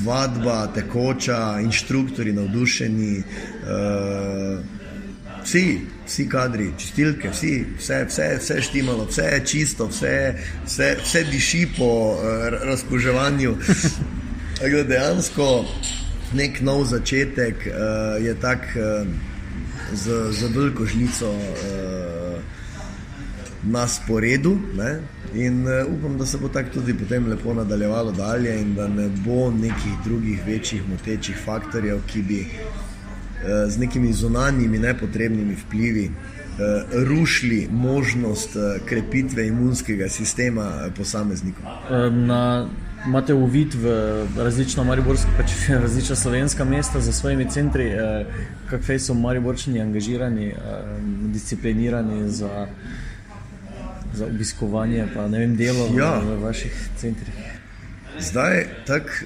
vadba 0.04 0.66
tekoča, 0.74 1.60
inštruktori 1.60 2.32
navdušeni, 2.32 3.18
uh, 3.18 4.81
vsi, 5.44 5.80
vsi 6.06 6.28
kadri, 6.28 6.70
čistilke, 6.78 7.30
vsi, 7.30 7.52
vse, 7.78 8.04
vse, 8.08 8.28
vse 8.38 8.62
štimalo, 8.62 9.06
vse 9.10 9.22
je 9.22 9.42
čisto, 9.46 9.86
vse, 9.86 10.14
vse, 10.64 10.96
vse 11.02 11.24
diši 11.30 11.66
po 11.78 11.90
uh, 12.14 12.48
razkuževanju. 12.62 13.56
Tako 14.60 14.82
dejansko 14.88 15.48
nek 16.34 16.60
nov 16.60 16.84
začetek 16.84 17.66
uh, 17.66 18.24
je 18.24 18.34
tak 18.40 18.68
uh, 18.76 19.06
z, 19.92 20.32
z 20.32 20.52
veliko 20.54 20.86
žlico. 20.86 21.30
Uh, 21.30 22.62
na 23.62 23.88
sporedu. 23.88 24.58
Ne? 24.74 25.00
In 25.34 25.66
uh, 25.66 25.98
upam, 25.98 26.18
da 26.18 26.26
se 26.26 26.38
bo 26.38 26.48
tako 26.48 26.70
tudi 26.74 26.94
potem 26.94 27.26
lepo 27.26 27.54
nadaljevalo 27.54 28.12
dalje, 28.12 28.60
in 28.60 28.74
da 28.74 28.88
ne 28.88 29.08
bo 29.08 29.50
nekih 29.50 29.92
drugih 30.04 30.40
večjih 30.46 30.88
motečih 30.88 31.38
faktorjev, 31.44 32.00
ki 32.06 32.22
bi 32.22 32.46
z 33.68 33.78
nekimi 33.78 34.12
zunanjimi 34.12 34.78
nepotrebnimi 34.78 35.54
vplivi 35.66 36.04
uh, 36.06 36.14
rušili 37.08 37.68
možnost 37.72 38.56
uh, 38.56 38.86
krepitve 38.86 39.46
imunskega 39.46 40.08
sistema 40.08 40.90
posameznikov. 40.96 41.64
Na, 42.10 42.68
imate 43.06 43.34
uvid 43.34 43.74
v 43.74 43.86
različna 44.36 44.84
mariborska, 44.84 45.30
pač 45.36 45.50
različna 45.82 46.16
slovenska 46.16 46.64
mesta 46.64 47.00
za 47.00 47.12
svojimi 47.12 47.50
centri, 47.50 47.86
eh, 47.86 48.26
kako 48.70 48.98
so 48.98 49.14
mariborčani 49.14 49.80
angažirani, 49.80 50.46
eh, 50.46 50.56
disciplinirani 51.32 52.30
za, 52.30 52.66
za 54.14 54.26
obiskovanje, 54.26 55.06
pa 55.14 55.28
ne 55.28 55.38
vem, 55.38 55.56
delo 55.56 55.88
Ja. 55.98 56.18
v, 56.18 56.36
v 56.36 56.42
vaših 56.42 56.88
centrih. 56.96 57.34
Zdaj, 58.20 58.66
tak, 58.86 59.24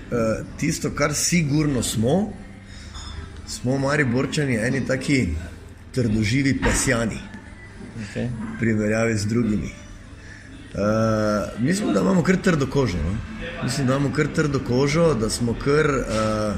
tisto, 0.57 0.91
kar 0.91 1.15
sigurno 1.15 1.83
smo, 1.83 2.33
smo 3.47 3.79
Mariborčani 3.79 4.57
eni 4.57 4.87
taki 4.87 5.29
trdoživi 5.95 6.61
pesjani, 6.61 7.19
Okay. 7.97 8.29
v 8.29 8.59
primerjavi 8.61 9.17
z 9.17 9.27
drugimi. 9.27 9.71
Uh, 10.77 11.65
mislim, 11.65 11.93
da 11.93 12.01
imamo 12.01 12.23
kar 12.23 12.37
trdo 12.37 12.67
kožo. 12.67 12.99
No? 12.99 13.17
Mislim, 13.65 13.87
da 13.87 13.97
imamo 13.97 14.15
kar 14.15 14.27
trdo 14.27 14.61
kožo, 14.69 15.15
da 15.15 15.31
smo 15.31 15.55
kar. 15.65 15.87
Uh, 15.87 16.57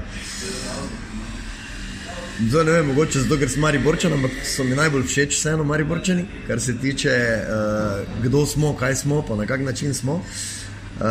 Zdaj 2.41 2.65
ne 2.65 2.73
vem, 2.73 2.87
mogoče 2.87 3.21
zato, 3.21 3.37
ker 3.39 3.51
smo 3.51 3.63
Mariborčani, 3.63 4.15
ampak 4.15 4.31
so 4.47 4.65
mi 4.65 4.77
najbolj 4.79 5.03
všeč 5.07 5.35
vseeno 5.35 5.65
Mariborčani, 5.65 6.25
kar 6.47 6.61
se 6.61 6.77
tiče, 6.79 7.11
uh, 7.11 8.23
kdo 8.25 8.47
smo, 8.47 8.77
kaj 8.77 8.95
smo, 8.95 9.23
pa 9.23 9.37
na 9.37 9.47
kak 9.47 9.61
način 9.61 9.95
smo. 9.95 10.15
Uh, 10.15 11.05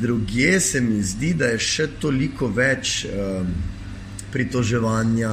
Druge 0.00 0.60
se 0.60 0.80
mi 0.80 1.02
zdi, 1.02 1.34
da 1.34 1.46
je 1.46 1.58
še 1.58 1.86
toliko 2.00 2.46
več 2.46 3.06
um, 3.10 3.46
pritoževanja 4.34 5.32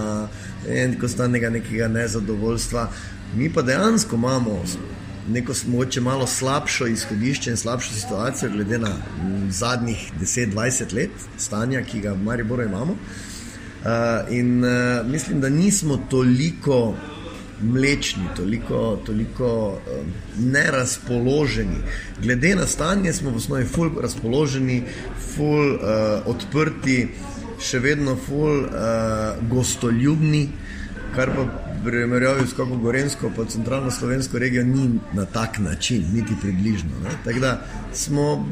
in 0.69 0.93
konstantnega 1.01 1.49
nekega 1.49 1.87
nezadovoljstva. 1.89 2.87
Mi 3.35 3.49
pa 3.53 3.61
dejansko 3.65 4.15
imamo 4.15 4.61
neko 5.29 5.53
mogoče 5.67 6.01
malo 6.01 6.27
slabšo 6.27 6.87
izhodišče 6.87 7.51
in 7.51 7.57
slabšo 7.57 7.93
situacijo, 7.93 8.51
glede 8.51 8.77
na 8.77 8.95
zadnjih 9.49 10.11
10-20 10.21 10.93
let 10.93 11.11
stanja, 11.37 11.83
ki 11.83 12.01
ga 12.01 12.13
v 12.13 12.23
Mariboru 12.23 12.63
imamo. 12.63 12.91
Uh, 12.91 13.87
in 14.29 14.63
uh, 14.63 15.07
mislim, 15.07 15.41
da 15.41 15.49
nismo 15.49 15.97
toliko 16.09 16.95
mlečni, 17.61 18.23
toliko, 18.35 18.99
toliko 19.05 19.69
um, 19.69 20.13
nerazpoloženi. 20.51 21.77
Glede 22.21 22.55
na 22.55 22.67
stanje 22.67 23.13
smo 23.13 23.29
v 23.29 23.35
osnovi 23.35 23.65
ful 23.65 23.89
razpoloženi, 24.01 24.83
ful 25.35 25.73
uh, 25.73 25.79
odprti, 26.25 27.07
še 27.61 27.79
vedno 27.79 28.15
ful 28.15 28.63
uh, 28.63 28.69
gostoljubni, 29.49 30.49
kar 31.15 31.31
pa 31.35 31.45
primerjavi 31.83 32.47
s 32.47 32.53
kako 32.53 32.77
Gorensko, 32.77 33.31
pa 33.35 33.45
centralno 33.45 33.91
slovensko 33.91 34.39
regijo 34.39 34.63
ni 34.63 34.99
na 35.13 35.25
tak 35.25 35.59
način, 35.59 36.05
niti 36.13 36.35
približno. 36.41 36.89
Tako 37.25 37.39
da 37.39 37.61
smo, 37.93 38.47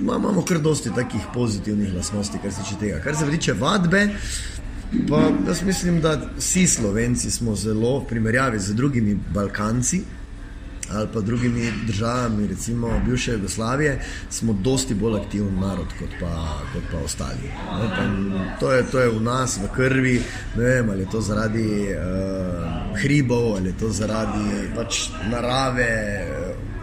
ma- 0.00 0.16
imamo 0.16 0.42
kar 0.42 0.58
dosti 0.58 0.94
takih 0.94 1.20
pozitivnih 1.34 1.94
lastnosti, 1.94 2.38
kar 2.42 2.52
se 2.52 2.62
tiče 2.62 2.80
tega. 2.80 3.00
Kar 3.04 3.16
se 3.16 3.30
tiče 3.30 3.52
vadbe, 3.52 4.08
Pa 5.08 5.30
mislim, 5.66 6.00
da 6.00 6.20
vsi 6.36 6.66
Slovenci 6.66 7.30
smo 7.30 7.54
zelo 7.56 7.98
v 7.98 8.06
primerjavi 8.08 8.58
z 8.58 8.74
drugimi 8.74 9.18
Balkanci 9.34 10.02
ali 10.94 11.08
pa 11.12 11.20
drugimi 11.20 11.72
državami, 11.86 12.46
recimo 12.46 13.00
bivše 13.06 13.32
Jugoslavije, 13.32 14.00
smo 14.30 14.52
dosti 14.52 14.94
bolj 14.94 15.20
aktiven 15.20 15.60
narod 15.60 15.86
kot 15.98 16.10
pa, 16.20 16.60
kot 16.72 16.82
pa 16.92 16.98
ostali. 16.98 17.50
No, 17.72 17.88
pa 17.96 18.04
to, 18.60 18.72
je, 18.72 18.82
to 18.90 19.00
je 19.00 19.08
v 19.08 19.20
nas, 19.20 19.58
v 19.58 19.68
krvi, 19.74 20.22
ne 20.56 20.64
vem, 20.64 20.90
ali 20.90 21.00
je 21.00 21.10
to 21.10 21.20
zaradi 21.20 21.88
uh, 21.88 22.98
hribov, 23.02 23.56
ali 23.56 23.68
je 23.68 23.78
to 23.78 23.88
zaradi 23.88 24.68
pač 24.76 25.08
narave 25.30 25.90
uh, 26.28 26.41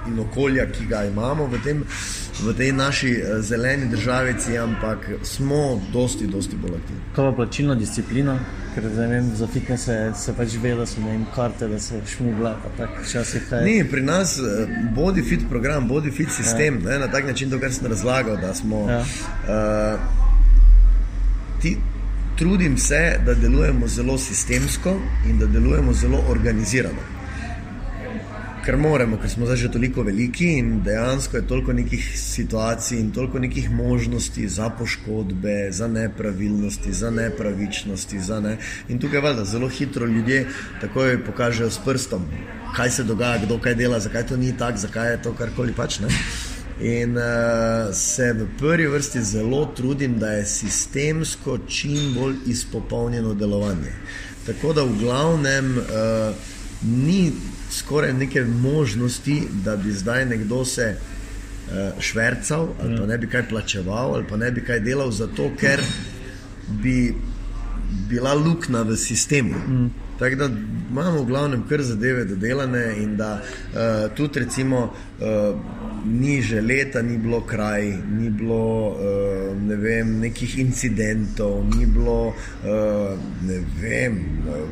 in 0.10 0.20
okolja, 0.20 0.66
ki 0.72 0.86
ga 0.90 1.04
imamo 1.08 1.48
v, 1.48 1.60
tem, 1.64 1.84
v 2.42 2.54
tej 2.58 2.72
naši 2.76 3.12
uh, 3.18 3.40
zeleni 3.46 3.90
državici, 3.92 4.58
ampak 4.58 5.10
smo 5.24 5.82
dosti, 5.94 6.28
dosti 6.28 6.58
bolj 6.60 6.80
aktivni. 6.80 7.02
Kaj 7.16 7.30
pa 7.30 7.36
plačilna 7.42 7.76
disciplina, 7.80 8.40
ker 8.76 8.88
vem, 8.96 9.30
za 9.36 9.48
fitness 9.48 9.86
se, 9.86 9.98
se 10.16 10.34
pač 10.38 10.58
ve, 10.64 10.74
da 10.76 10.86
so 10.90 11.04
vem, 11.06 11.26
karte, 11.36 11.68
da 11.68 11.80
se 11.80 12.02
šmugla, 12.16 12.56
kaj. 13.50 13.64
Ni 13.66 13.84
pri 13.90 14.02
nas 14.06 14.38
eh, 14.40 14.74
body 14.96 15.24
fit 15.30 15.46
program, 15.50 15.88
body 15.90 16.12
fit 16.12 16.32
sistem, 16.32 16.82
ja. 16.84 16.90
ne, 16.90 17.00
na 17.06 17.12
tak 17.12 17.28
način, 17.28 17.50
to, 17.50 17.60
kar 17.60 17.74
sem 17.74 17.88
razlagal, 17.88 18.38
da 18.42 18.54
smo. 18.54 18.86
Ja. 18.90 19.00
Uh, 19.46 20.20
ti, 21.62 21.78
trudim 22.40 22.78
se, 22.78 23.20
da 23.26 23.34
delujemo 23.34 23.88
zelo 23.88 24.18
sistemsko 24.18 24.96
in 25.30 25.40
da 25.40 25.46
delujemo 25.46 25.94
zelo 25.94 26.24
organizirano. 26.30 27.19
Ker 28.70 28.78
moramo, 28.78 29.18
ker 29.18 29.30
smo 29.34 29.48
zdaj 29.48 29.58
že 29.58 29.68
toliko 29.74 30.04
veliki 30.06 30.46
in 30.60 30.84
dejansko 30.86 31.38
je 31.38 31.48
toliko 31.48 31.74
nekih 31.74 32.04
situacij 32.22 33.00
in 33.00 33.08
toliko 33.12 33.40
nekih 33.40 33.72
možnosti 33.72 34.46
za 34.50 34.70
poškodbe, 34.70 35.72
za 35.72 35.88
nepravilnosti, 35.88 36.94
za 36.94 37.10
nepravičnosti. 37.10 38.20
Za 38.20 38.40
ne. 38.40 38.58
In 38.90 39.00
tukaj 39.00 39.26
valjda 39.26 39.46
zelo 39.46 39.70
hitro 39.70 40.06
ljudje 40.06 40.46
takoj 40.82 41.18
pokažejo 41.26 41.72
s 41.72 41.82
prstom, 41.86 42.30
kaj 42.76 42.92
se 42.92 43.04
dogaja, 43.04 43.42
kdo 43.46 43.58
kaj 43.58 43.76
dela, 43.76 44.00
zakaj 44.00 44.28
to 44.28 44.38
ni 44.38 44.54
tako, 44.58 44.78
zakaj 44.78 45.12
je 45.12 45.22
to 45.22 45.34
karkoli 45.34 45.74
pač. 45.74 46.00
Ne? 46.06 46.14
In 46.80 47.18
uh, 47.18 47.90
se 47.94 48.34
v 48.34 48.52
prvi 48.60 48.88
vrsti 48.88 49.24
zelo 49.24 49.66
trudim, 49.66 50.20
da 50.20 50.38
je 50.38 50.46
sistemsko 50.46 51.58
čim 51.68 52.14
bolj 52.14 52.36
izpopolnjeno 52.46 53.34
delovanje. 53.34 53.98
Tako 54.46 54.74
da 54.74 54.84
v 54.84 55.00
glavnem 55.02 55.78
uh, 55.78 56.36
ni 56.86 57.32
skoraj 57.70 58.14
neke 58.14 58.44
možnosti, 58.44 59.48
da 59.64 59.76
bi 59.76 59.92
zdaj 59.92 60.26
nekdo 60.26 60.66
se 60.66 60.96
uh, 60.96 62.02
švrcal 62.02 62.68
ali 62.82 62.98
pa 62.98 63.06
ne 63.06 63.18
bi 63.18 63.28
kaj 63.28 63.48
plačeval 63.50 64.14
ali 64.16 64.26
pa 64.30 64.38
ne 64.38 64.52
bi 64.52 64.62
kaj 64.62 64.80
delal, 64.80 65.12
zato 65.12 65.52
ker 65.60 65.82
bi 66.70 67.16
bila 68.10 68.34
luknja 68.34 68.82
v 68.82 68.98
sistemu. 68.98 69.56
Mm. 69.68 69.90
Tako 70.20 70.36
da 70.36 70.50
imamo 70.92 71.22
v 71.22 71.26
glavnem 71.26 71.68
kar 71.70 71.82
zadeve 71.82 72.26
dodelane 72.26 72.96
in 72.98 73.18
da 73.18 73.42
uh, 73.42 74.16
tudi 74.16 74.40
recimo. 74.40 74.94
Uh, 75.20 75.79
ni 76.06 76.42
že 76.42 76.62
leta, 76.62 77.02
ni 77.02 77.18
bilo 77.18 77.42
kraj, 77.42 77.84
ni 78.18 78.30
bilo 78.30 78.96
uh, 78.96 79.58
ne 79.62 79.76
vem, 79.76 80.20
nekih 80.20 80.58
incidentov, 80.60 81.66
ni 81.76 81.86
bilo 81.86 82.34
uh, 82.34 83.18
ne 83.42 83.60
vem, 83.82 84.20
uh, 84.48 84.68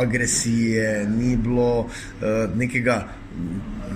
agresije, 0.00 1.06
ni 1.08 1.36
bilo 1.36 1.88
nekega 2.54 3.08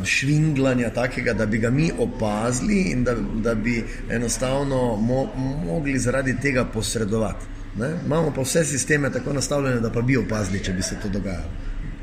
švinglanja, 0.05 0.91
takega, 0.91 1.33
da 1.33 1.47
bi 1.47 1.59
ga 1.59 1.71
mi 1.71 1.91
opazili 1.99 2.81
in 2.93 3.05
da, 3.05 3.15
da 3.43 3.55
bi 3.55 3.85
enostavno 4.11 4.97
mo 4.97 5.27
mogli 5.67 5.99
zaradi 5.99 6.37
tega 6.41 6.65
posredovati. 6.65 7.47
Ne? 7.79 7.91
Imamo 8.07 8.33
pa 8.35 8.43
vse 8.43 8.65
sisteme 8.65 9.13
tako 9.13 9.33
nastavljene, 9.33 9.81
da 9.81 9.91
pa 9.91 10.01
bi 10.01 10.17
opazili, 10.17 10.65
če 10.65 10.73
bi 10.73 10.83
se 10.83 10.97
to 11.03 11.09
dogajalo. 11.09 11.51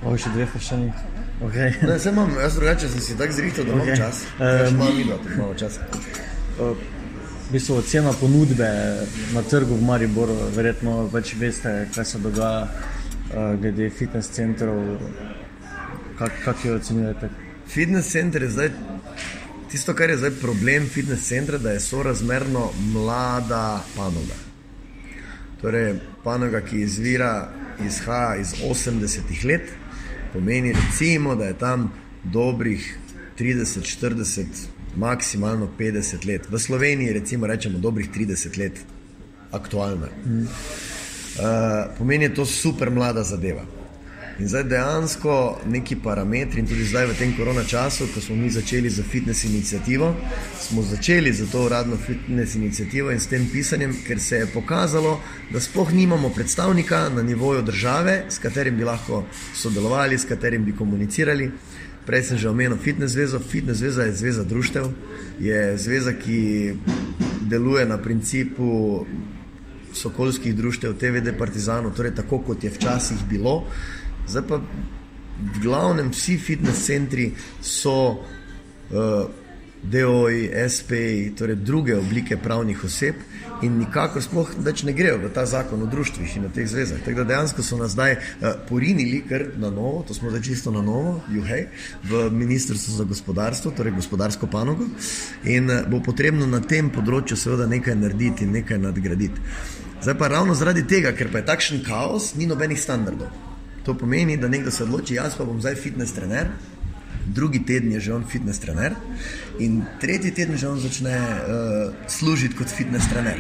O, 0.06 0.18
še 0.18 0.30
dve 0.34 0.46
vprašanje. 0.46 0.92
Okay. 1.42 1.74
Ne, 1.82 2.12
imam, 2.12 2.36
jaz 2.42 2.56
drugače 2.56 2.90
sem 2.90 3.00
si 3.02 3.18
tako 3.18 3.34
zrihtel, 3.34 3.66
da 3.66 3.72
imam 3.72 3.88
okay. 3.88 3.98
čas. 3.98 4.24
Um, 4.40 4.76
imam 4.76 4.98
videl, 4.98 5.18
da 5.24 5.34
imamo 5.34 5.54
čas. 5.54 5.80
Uh, 6.60 6.78
v 7.50 7.52
bistvu 7.52 7.76
ocena 7.76 8.14
ponudbe 8.14 8.70
na 9.34 9.42
trgu 9.42 9.76
v 9.76 9.84
Mariboru, 9.84 10.36
verjetno 10.56 11.10
več 11.14 11.34
veste, 11.40 11.88
kaj 11.96 12.06
se 12.06 12.22
dogaja 12.22 12.68
uh, 12.68 13.60
glede 13.62 13.90
fitness 13.90 14.30
centrov. 14.30 14.78
Kak, 16.20 16.32
kak 16.46 16.66
jo 16.66 16.78
ocenjujete? 16.78 17.30
Fitness 17.68 18.12
center 18.12 18.44
je 18.46 18.50
zdaj 18.50 18.72
tisto, 19.72 19.96
kar 19.98 20.10
je 20.10 20.22
zdaj 20.22 20.38
problem 20.42 20.86
fitness 20.90 21.28
centra, 21.28 21.58
da 21.58 21.74
je 21.74 21.80
sorazmerno 21.80 22.70
mlada 22.94 23.82
panoga. 23.96 24.38
Torej, 25.62 25.96
panoga, 26.24 26.62
ki 26.62 26.86
izvira, 26.86 27.50
izhaja 27.86 28.36
iz 28.42 28.54
80-ih 28.62 29.46
let 29.46 29.81
pomeni, 30.34 30.74
recimo, 30.74 31.36
da 31.36 31.46
je 31.46 31.58
tam 31.58 31.92
dobrih 32.24 32.98
30, 33.40 34.04
40, 34.04 34.46
maksimalno 34.96 35.70
50 35.80 36.28
let. 36.28 36.48
V 36.50 36.60
Sloveniji 36.60 37.14
recimo 37.14 37.48
rečemo 37.48 37.80
dobrih 37.80 38.10
30 38.12 38.58
let, 38.60 38.80
aktualna. 39.52 40.08
Mm. 40.26 40.42
Uh, 40.42 40.48
pomeni, 41.98 42.26
da 42.28 42.32
je 42.32 42.36
to 42.36 42.46
super 42.46 42.90
mlada 42.90 43.24
zadeva. 43.24 43.81
In 44.42 44.48
zdaj 44.48 44.64
dejansko 44.64 45.34
neki 45.70 45.96
parametri, 46.02 46.60
in 46.60 46.68
tudi 46.68 46.86
zdaj 46.90 47.12
v 47.12 47.16
tem 47.18 47.34
korona 47.38 47.62
času, 47.64 48.08
ko 48.10 48.22
smo 48.22 48.36
mi 48.36 48.50
začeli 48.50 48.90
z 48.90 49.04
fitness 49.06 49.44
inicijativo, 49.44 50.16
smo 50.58 50.82
začeli 50.82 51.34
z 51.34 51.46
to 51.52 51.66
uradno 51.66 51.98
fitness 51.98 52.56
inicijativo 52.56 53.12
in 53.12 53.20
s 53.20 53.30
tem 53.30 53.46
pisanjem, 53.52 53.94
ker 54.08 54.20
se 54.20 54.42
je 54.42 54.48
pokazalo, 54.48 55.20
da 55.54 55.62
sploh 55.62 55.94
nimamo 55.94 56.30
predstavnika 56.30 57.10
na 57.10 57.22
nivoju 57.22 57.62
države, 57.62 58.24
s 58.30 58.40
katerim 58.40 58.78
bi 58.78 58.84
lahko 58.84 59.24
sodelovali, 59.54 60.18
s 60.18 60.26
katerim 60.26 60.66
bi 60.66 60.74
komunicirali. 60.76 61.52
Prej 62.06 62.24
sem 62.24 62.38
že 62.38 62.50
omenil 62.50 62.78
Fitness 62.78 63.14
zvezo. 63.14 63.40
Fitness 63.40 63.80
zveza 63.80 64.04
je 64.04 64.14
zveza 64.14 64.44
društev, 64.44 64.90
je 65.40 65.78
zveza, 65.78 66.14
ki 66.14 66.74
deluje 67.42 67.86
na 67.86 67.98
principu 67.98 69.06
sokolskih 69.94 70.56
društev, 70.56 70.98
TVD 70.98 71.38
Partizanov, 71.38 71.94
torej 71.94 72.16
tako 72.16 72.40
kot 72.40 72.64
je 72.64 72.70
včasih 72.70 73.18
bilo. 73.30 73.68
Zdaj 74.32 74.48
pa 74.48 74.62
v 75.42 75.60
glavnem 75.60 76.12
vsi 76.14 76.38
fitness 76.38 76.86
centri 76.88 77.32
so 77.60 78.24
uh, 78.92 79.28
DOI, 79.82 80.54
SP, 80.54 80.92
torej 81.34 81.56
druge 81.56 81.96
oblike 81.98 82.38
pravnih 82.38 82.84
oseb 82.86 83.16
in 83.66 83.80
nikakor 83.80 84.22
sploh 84.22 84.50
ne 84.86 84.94
grejo 84.94 85.18
v 85.18 85.32
ta 85.34 85.46
zakon 85.46 85.82
o 85.82 85.90
društvih 85.90 86.38
in 86.38 86.46
o 86.46 86.50
teh 86.54 86.70
zvezah. 86.70 87.02
Tako 87.02 87.24
da 87.24 87.34
dejansko 87.34 87.64
so 87.64 87.78
nas 87.78 87.92
zdaj 87.92 88.14
uh, 88.14 88.54
porinili 88.70 89.24
kar 89.30 89.48
na 89.58 89.70
novo, 89.70 90.06
to 90.08 90.14
smo 90.14 90.30
zdaj 90.30 90.42
čisto 90.42 90.72
na 90.72 90.82
novo, 90.82 91.20
juhej, 91.34 91.68
v 92.04 92.30
Ministrstvu 92.32 92.94
za 92.94 93.04
gospodarstvo, 93.04 93.72
torej 93.72 93.98
gospodarsko 93.98 94.48
panogo 94.48 94.86
in 95.44 95.70
uh, 95.70 95.84
bo 95.90 96.00
potrebno 96.00 96.46
na 96.48 96.62
tem 96.62 96.94
področju 96.94 97.38
seveda 97.38 97.68
nekaj 97.68 97.96
narediti 97.96 98.46
in 98.46 98.54
nekaj 98.62 98.78
nadgraditi. 98.78 99.42
Zdaj 100.02 100.18
pa 100.18 100.28
ravno 100.28 100.54
zaradi 100.54 100.86
tega, 100.88 101.12
ker 101.14 101.30
pa 101.34 101.42
je 101.42 101.50
takšen 101.50 101.82
kaos, 101.86 102.36
ni 102.38 102.46
nobenih 102.50 102.80
standardov. 102.82 103.51
To 103.86 103.98
pomeni, 103.98 104.38
da 104.38 104.48
nekdo 104.48 104.72
se 104.72 104.84
odloči, 104.84 105.18
jaz 105.18 105.36
pa 105.38 105.46
bom 105.46 105.62
zdaj 105.62 105.76
fitness 105.76 106.14
trener, 106.14 106.52
drugi 107.26 107.66
teden 107.66 107.92
je 107.92 108.00
že 108.00 108.14
on 108.14 108.24
fitness 108.26 108.60
trener 108.60 108.96
in 109.60 109.84
tretji 110.02 110.32
teden 110.32 110.58
že 110.58 110.68
on 110.68 110.80
začne 110.80 111.16
uh, 111.16 111.94
služiti 112.08 112.56
kot 112.56 112.68
fitness 112.68 113.10
trener. 113.10 113.38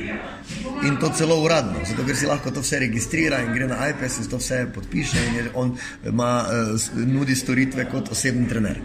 In 0.86 0.97
to 0.97 1.10
celo 1.17 1.41
uradno, 1.43 1.82
zato 1.86 2.06
ker 2.06 2.15
si 2.15 2.25
lahko 2.25 2.51
to 2.51 2.62
vse 2.62 2.80
registrira 2.80 3.41
in 3.41 3.54
gre 3.54 3.67
na 3.67 3.89
iPad 3.89 4.12
in 4.21 4.30
to 4.30 4.38
vse 4.38 4.67
podpiše 4.73 5.17
in 5.17 5.49
on 5.54 5.77
ima, 6.06 6.45
uh, 6.45 7.06
nudi 7.08 7.36
storitve 7.36 7.89
kot 7.89 8.12
osebni 8.12 8.47
trener. 8.47 8.82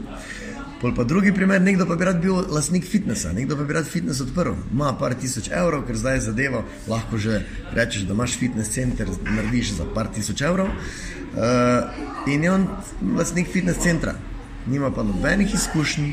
Pol 0.86 0.94
pa 0.94 1.02
drugi 1.04 1.32
primer, 1.34 1.58
nekdo 1.62 1.82
pa 1.86 1.96
bi 1.98 2.04
rad 2.06 2.20
bil 2.22 2.36
lastnik 2.54 2.84
fitnesa, 2.86 3.32
nekdo 3.34 3.56
pa 3.58 3.64
bi 3.66 3.74
rad 3.74 3.88
fitnes 3.90 4.20
odprl. 4.22 4.52
Ima 4.70 4.92
par 4.94 5.16
tisoč 5.18 5.48
evrov, 5.50 5.82
ker 5.82 5.98
zdaj 5.98 6.14
je 6.14 6.20
zadevo, 6.28 6.60
lahko 6.86 7.18
že 7.18 7.40
rečeš, 7.74 8.04
da 8.06 8.14
imaš 8.14 8.36
fitnes 8.38 8.70
center, 8.70 9.10
narediš 9.26 9.72
za 9.80 9.86
par 9.96 10.12
tisoč 10.14 10.44
evrov. 10.46 10.70
Uh, 10.70 12.30
in 12.30 12.46
je 12.46 12.52
on 12.52 12.68
lastnik 13.18 13.50
fitnes 13.50 13.82
centra, 13.82 14.14
nima 14.70 14.92
pa 14.94 15.02
nobenih 15.02 15.58
izkušenj, 15.58 16.12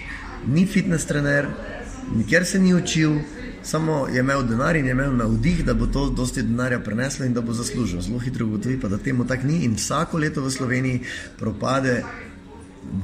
ni 0.49 0.65
fitnes 0.65 1.05
trener, 1.05 1.51
nikjer 2.15 2.45
se 2.45 2.59
ni 2.59 2.73
učil, 2.73 3.19
samo 3.61 4.07
je 4.09 4.25
imel 4.25 4.41
denar 4.49 4.75
in 4.75 4.89
je 4.89 4.97
imel 4.97 5.13
navdih, 5.21 5.65
da 5.65 5.77
bo 5.77 5.85
to 5.85 6.09
dosti 6.09 6.41
denarja 6.49 6.81
preneslo 6.81 7.29
in 7.29 7.37
da 7.37 7.45
bo 7.45 7.53
zaslužil. 7.53 8.01
Zelo 8.01 8.19
hitro 8.19 8.49
ugotovi 8.49 8.81
pa, 8.81 8.89
da 8.89 8.97
temu 8.97 9.27
tako 9.27 9.47
ni 9.53 9.63
in 9.69 9.77
vsako 9.77 10.17
leto 10.17 10.41
v 10.41 10.51
Sloveniji 10.51 11.05
propade 11.37 12.01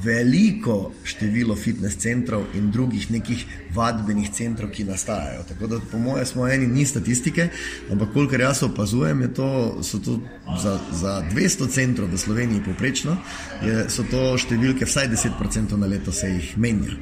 veliko 0.04 0.92
število 1.04 1.56
fitness 1.56 1.98
centrov 1.98 2.44
in 2.56 2.72
drugih 2.72 3.12
nekih 3.12 3.46
vadbenih 3.76 4.30
centrov, 4.34 4.72
ki 4.72 4.84
nastajajo. 4.84 5.44
Tako 5.50 5.68
da, 5.68 5.80
po 5.92 5.98
mojem, 5.98 6.26
smo 6.26 6.48
eni 6.48 6.68
ni 6.68 6.86
statistike, 6.86 7.50
ampak 7.92 8.14
kolikor 8.14 8.42
jaz 8.42 8.64
opazujem, 8.64 9.24
to, 9.36 9.78
so 9.84 10.00
to 10.00 10.20
za, 10.62 10.80
za 10.92 11.22
200 11.32 11.70
centrov 11.70 12.10
v 12.14 12.18
Sloveniji 12.18 12.64
poprečno, 12.66 13.18
je, 13.66 13.86
so 13.90 14.06
to 14.12 14.34
številke 14.38 14.86
vsaj 14.86 15.10
10% 15.16 15.78
na 15.78 15.88
leto 15.90 16.12
se 16.12 16.30
jih 16.30 16.58
menja. 16.58 16.96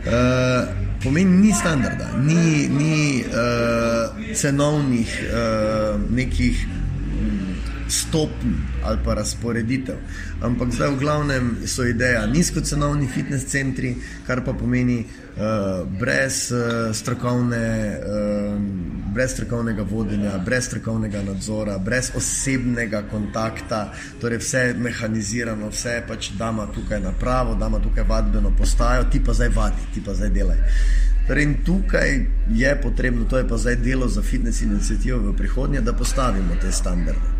Uh, 0.00 0.64
pomeni, 1.02 1.42
ni 1.42 1.52
standarda, 1.52 2.14
ni, 2.16 2.68
ni 2.72 3.20
uh, 3.20 4.16
cenovnih 4.32 5.10
uh, 5.28 6.00
nekih 6.08 6.64
stopenj 7.90 8.54
ali 8.84 8.98
pa 9.04 9.14
razporeditev. 9.14 9.96
Ampak 10.42 10.72
zdaj 10.72 10.90
v 10.90 10.98
glavnem 10.98 11.56
so 11.66 11.84
ideja 11.84 12.26
nizkocenovni 12.26 13.08
fitness 13.08 13.44
centri, 13.44 13.94
kar 14.26 14.44
pa 14.44 14.52
pomeni 14.52 15.04
uh, 15.04 15.88
brez, 16.00 16.52
uh, 16.52 16.94
strokovne, 16.94 17.98
uh, 17.98 19.12
brez 19.14 19.34
strokovnega 19.34 19.82
vodenja, 19.82 20.38
brez 20.44 20.70
strokovnega 20.70 21.22
nadzora, 21.22 21.78
brez 21.78 22.12
osebnega 22.16 23.02
kontakta, 23.10 23.90
torej 24.20 24.38
vse 24.38 24.58
je 24.58 24.74
mehanizirano, 24.74 25.68
vse 25.68 25.98
je 25.98 26.06
pač 26.08 26.30
dama 26.38 26.66
tukaj 26.74 27.00
na 27.00 27.12
pravo, 27.12 27.54
dama 27.54 27.78
tukaj 27.78 28.04
vadbeno 28.08 28.54
postajo, 28.58 29.04
ti 29.12 29.20
pa 29.24 29.34
zdaj 29.34 29.52
vadi, 29.56 29.90
ti 29.94 30.04
pa 30.04 30.14
zdaj 30.14 30.30
delaj. 30.30 30.62
Torej, 31.28 31.44
in 31.44 31.58
tukaj 31.64 32.26
je 32.54 32.72
potrebno, 32.82 33.24
to 33.24 33.38
je 33.38 33.48
pa 33.48 33.56
zdaj 33.56 33.76
delo 33.76 34.08
za 34.08 34.22
fitness 34.22 34.62
inicijativo 34.62 35.18
v 35.18 35.36
prihodnje, 35.36 35.80
da 35.80 35.92
postavimo 35.92 36.56
te 36.60 36.72
standarde. 36.72 37.39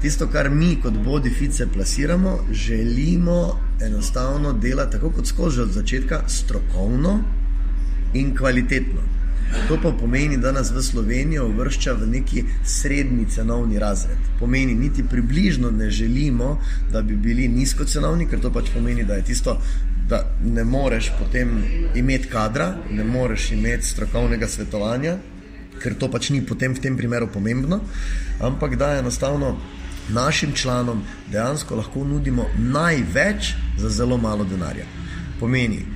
Tisto, 0.00 0.26
kar 0.32 0.48
mi 0.50 0.78
kot 0.82 0.94
bodi 1.04 1.30
fice 1.30 1.66
plasiramo, 1.66 2.38
želimo 2.52 3.60
enostavno 3.82 4.52
delati 4.52 4.92
tako 4.92 5.10
kot 5.10 5.26
skozi 5.26 5.60
od 5.60 5.72
začetka, 5.72 6.22
strokovno 6.28 7.20
in 8.14 8.36
kvalitetno. 8.36 9.00
To 9.68 9.76
pa 9.82 9.90
pomeni, 9.92 10.36
da 10.36 10.52
nas 10.52 10.70
v 10.70 10.82
Slovenijo 10.82 11.48
uvršča 11.48 11.92
v 11.92 12.06
neki 12.06 12.44
srednji 12.64 13.26
cenovni 13.30 13.78
razred. 13.78 14.18
Pomeni, 14.38 14.74
niti 14.74 15.04
približno 15.10 15.70
ne 15.70 15.90
želimo, 15.90 16.60
da 16.92 17.02
bi 17.02 17.16
bili 17.16 17.48
nizkocenovni, 17.48 18.28
ker 18.28 18.40
to 18.40 18.52
pač 18.52 18.70
pomeni, 18.74 19.04
da 19.04 19.14
je 19.14 19.24
tisto, 19.24 19.58
da 20.08 20.22
ne 20.44 20.64
moreš 20.64 21.10
potem 21.18 21.50
imeti 21.94 22.28
kadra, 22.28 22.76
ne 22.90 23.04
moreš 23.04 23.50
imeti 23.52 23.86
strokovnega 23.86 24.48
svetovanja, 24.48 25.16
ker 25.82 25.94
to 25.94 26.08
pač 26.10 26.30
ni 26.30 26.40
potem 26.46 26.74
v 26.74 26.80
tem 26.80 26.96
primeru 26.96 27.28
pomembno, 27.32 27.80
ampak 28.40 28.76
da 28.76 28.94
enostavno 28.98 29.56
našim 30.08 30.52
članom 30.54 31.02
dejansko 31.30 31.76
lahko 31.76 32.04
nudimo 32.04 32.46
največ 32.58 33.52
za 33.78 33.88
zelo 33.88 34.16
malo 34.16 34.44
denarja. 34.44 34.84
Pomeni, 35.40 35.86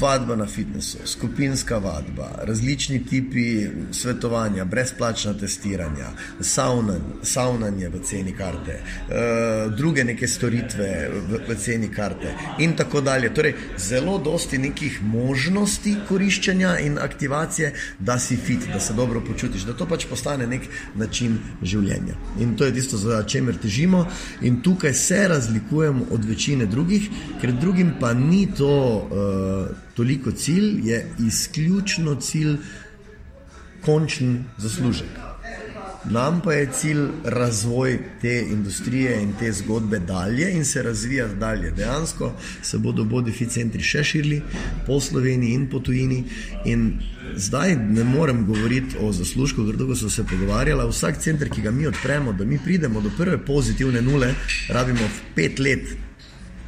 vadba 0.00 0.36
na 0.36 0.46
fitnesu, 0.46 0.98
skupinska 1.04 1.78
vadba, 1.78 2.30
različni 2.42 3.06
tipi 3.06 3.68
svetovanja, 3.90 4.64
brezplačna 4.64 5.34
testiranja, 5.34 6.06
saunanje, 6.40 7.00
saunanje 7.22 7.88
v 7.88 8.00
ceni 8.04 8.32
karte, 8.36 8.78
uh, 8.82 9.74
druge 9.76 10.04
neke 10.04 10.28
storitve 10.28 10.88
v, 11.28 11.40
v 11.48 11.56
ceni 11.58 11.88
karte 11.92 12.34
in 12.58 12.76
tako 12.76 13.00
dalje. 13.00 13.34
Torej, 13.34 13.54
zelo 13.78 14.18
dosti 14.18 14.58
nekih 14.58 15.00
možnosti 15.02 15.94
koriščenja 16.08 16.78
in 16.78 16.98
aktivacije, 16.98 17.72
da 17.98 18.18
si 18.18 18.36
fit, 18.36 18.66
da 18.72 18.80
se 18.80 18.94
dobro 18.94 19.20
počutiš, 19.20 19.62
da 19.68 19.76
to 19.76 19.86
pač 19.86 20.06
postane 20.10 20.46
nek 20.46 20.68
način 20.94 21.38
življenja. 21.62 22.16
In 22.40 22.56
to 22.56 22.64
je 22.64 22.74
tisto, 22.74 22.96
za 22.96 23.22
čemer 23.22 23.56
težimo 23.62 24.06
in 24.40 24.60
tukaj 24.62 24.94
se 24.94 25.28
razlikujemo 25.28 26.06
od 26.10 26.24
večine 26.24 26.66
drugih, 26.66 27.08
ker 27.40 27.52
drugim 27.52 27.94
pa 28.00 28.14
ni 28.14 28.46
to. 28.56 28.74
Uh, 29.10 29.81
toliko 29.94 30.32
cilj, 30.32 30.88
je 30.90 31.06
izključno 31.26 32.14
cilj 32.14 32.56
končni 33.84 34.44
zaslužek. 34.58 35.32
Nam 36.10 36.40
pa 36.40 36.52
je 36.52 36.68
cilj 36.72 37.06
razvoj 37.24 37.98
te 38.20 38.46
industrije 38.50 39.22
in 39.22 39.32
te 39.38 39.52
zgodbe 39.52 39.98
dalje 39.98 40.50
in 40.52 40.64
se 40.64 40.82
razvijati 40.82 41.34
dalje. 41.34 41.70
Dejansko 41.70 42.32
se 42.62 42.78
bodo 42.78 43.04
bodifi 43.04 43.46
centri 43.46 43.82
še 43.82 44.04
širili 44.04 44.42
po 44.86 45.00
Sloveniji 45.00 45.54
in 45.54 45.68
po 45.70 45.78
tujini. 45.78 46.24
In 46.64 46.98
zdaj 47.36 47.76
ne 47.76 48.04
morem 48.04 48.46
govoriti 48.46 48.96
o 49.00 49.12
zaslužku, 49.12 49.66
ker 49.66 49.76
dolgo 49.76 49.96
so 49.96 50.10
se 50.10 50.24
pogovarjali. 50.24 50.88
Vsak 50.90 51.18
center, 51.18 51.50
ki 51.50 51.62
ga 51.62 51.70
mi 51.70 51.86
odpremo, 51.86 52.32
da 52.32 52.44
mi 52.44 52.58
pridemo 52.58 53.00
do 53.00 53.10
prve 53.16 53.38
pozitivne 53.38 54.02
nule, 54.02 54.34
rabimo 54.68 55.08
pet 55.34 55.58
let. 55.58 55.86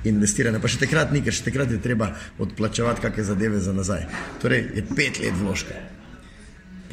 Investirane, 0.04 0.60
pa 0.60 0.68
še 0.68 0.82
takrat 0.84 1.12
ni, 1.14 1.22
ker 1.24 1.32
še 1.32 1.48
takrat 1.48 1.72
je 1.72 1.80
treba 1.82 2.12
odplačevati 2.42 3.04
kakšne 3.04 3.24
zadeve 3.32 3.60
za 3.60 3.72
nazaj. 3.72 4.06
Torej, 4.42 4.68
je 4.76 4.86
pet 4.94 5.20
let 5.22 5.36
vložka. 5.40 5.93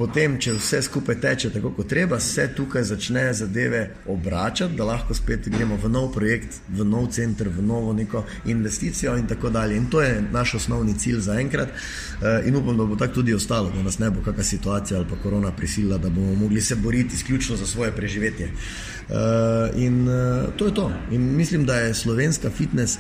Potem, 0.01 0.33
če 0.41 0.55
vse 0.57 0.79
skupaj 0.81 1.19
teče 1.21 1.51
tako, 1.53 1.69
kot 1.77 1.85
treba, 1.91 2.17
se 2.19 2.47
tukaj 2.57 2.87
začne 2.89 3.27
zadeve 3.37 3.81
obračati, 4.09 4.73
da 4.73 4.87
lahko 4.87 5.13
spet 5.13 5.45
gremo 5.53 5.77
v 5.77 5.91
nov 5.93 6.07
projekt, 6.15 6.57
v 6.73 6.87
nov 6.89 7.11
center, 7.13 7.51
v 7.53 7.61
novo 7.61 7.93
neko 7.93 8.23
investicijo 8.49 9.13
in 9.21 9.27
tako 9.29 9.51
dalje. 9.53 9.77
In 9.77 9.85
to 9.93 10.01
je 10.01 10.15
naš 10.33 10.55
osnovni 10.57 10.97
cilj 10.97 11.19
za 11.27 11.37
enkrat. 11.37 11.69
Eh, 11.69 12.49
in 12.49 12.57
upam, 12.57 12.81
da 12.81 12.89
bo 12.89 12.97
tako 12.97 13.19
tudi 13.19 13.37
ostalo, 13.37 13.69
da 13.75 13.83
nas 13.85 13.99
ne 14.01 14.09
bo 14.09 14.25
kakšna 14.25 14.43
situacija 14.43 14.97
ali 14.97 15.09
pa 15.09 15.21
korona 15.21 15.51
prisila, 15.51 16.01
da 16.01 16.09
bomo 16.09 16.33
mogli 16.35 16.61
se 16.61 16.75
boriti 16.75 17.15
izključno 17.15 17.55
za 17.61 17.67
svoje 17.67 17.91
preživetje. 17.91 18.49
Eh, 18.49 19.85
in 19.85 20.09
eh, 20.09 20.47
to 20.57 20.65
je 20.65 20.73
to. 20.73 20.91
In 21.11 21.35
mislim, 21.35 21.65
da 21.65 21.77
je 21.77 21.93
slovenska 21.93 22.49
fitness. 22.49 22.97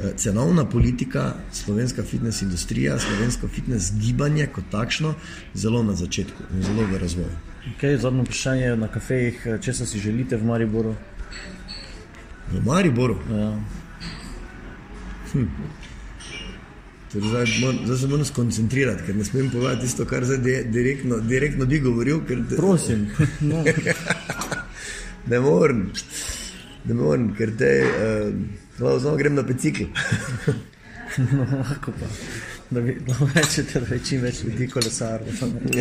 Eh, 0.00 0.12
cenovna 0.16 0.64
politika, 0.64 1.34
slovenska 1.52 2.02
fitness 2.02 2.42
industrija, 2.42 2.98
slovensko 2.98 3.48
fitness 3.48 3.92
gibanje 4.00 4.46
kot 4.46 4.64
takšno, 4.70 5.14
zelo 5.54 5.82
na 5.82 5.92
začetku 5.92 6.42
in 6.54 6.62
zelo 6.62 6.86
v 6.86 6.98
razvoju. 6.98 7.34
Okay, 7.76 7.98
zadnje 8.00 8.22
vprašanje 8.22 8.76
na 8.76 8.88
kafejih, 8.88 9.42
eh, 9.46 9.58
če 9.60 9.72
se 9.72 9.86
si 9.86 10.00
želite 10.00 10.36
v 10.36 10.44
Mariboru? 10.44 10.94
V 12.52 12.64
Mariboru. 12.66 13.18
Ja. 13.30 13.60
Hm. 15.32 15.46
Torej 17.12 17.28
zdaj, 17.28 17.46
zdaj 17.84 17.96
se 17.96 18.08
moram 18.08 18.24
skoncentrirati, 18.24 19.02
ker 19.06 19.16
ne 19.16 19.24
smem 19.24 19.50
povedati 19.50 19.80
tisto, 19.80 20.04
kar 20.04 20.24
zdaj 20.24 20.64
direktno, 20.64 21.18
direktno 21.20 21.66
bi 21.66 21.80
govoril. 21.80 22.20
Te... 22.28 22.56
Prosim. 22.56 23.10
Ne 25.26 25.38
morem, 25.40 25.92
ne 26.84 26.94
morem, 26.94 27.30
ker 27.38 27.54
te. 27.58 27.70
Uh, 27.82 28.34
Zelo 28.78 29.16
grem 29.16 29.34
na 29.34 29.42
bicikl. 29.46 29.84
no, 31.32 31.46
lahko 31.58 31.92
pa. 31.92 32.08
Da 32.72 32.80
bi 32.80 32.96
rečete, 33.34 33.80
da 33.80 33.94
je 33.94 34.00
čim 34.08 34.22
več 34.24 34.42
ljudi 34.44 34.68
kolesarilo. 34.72 35.30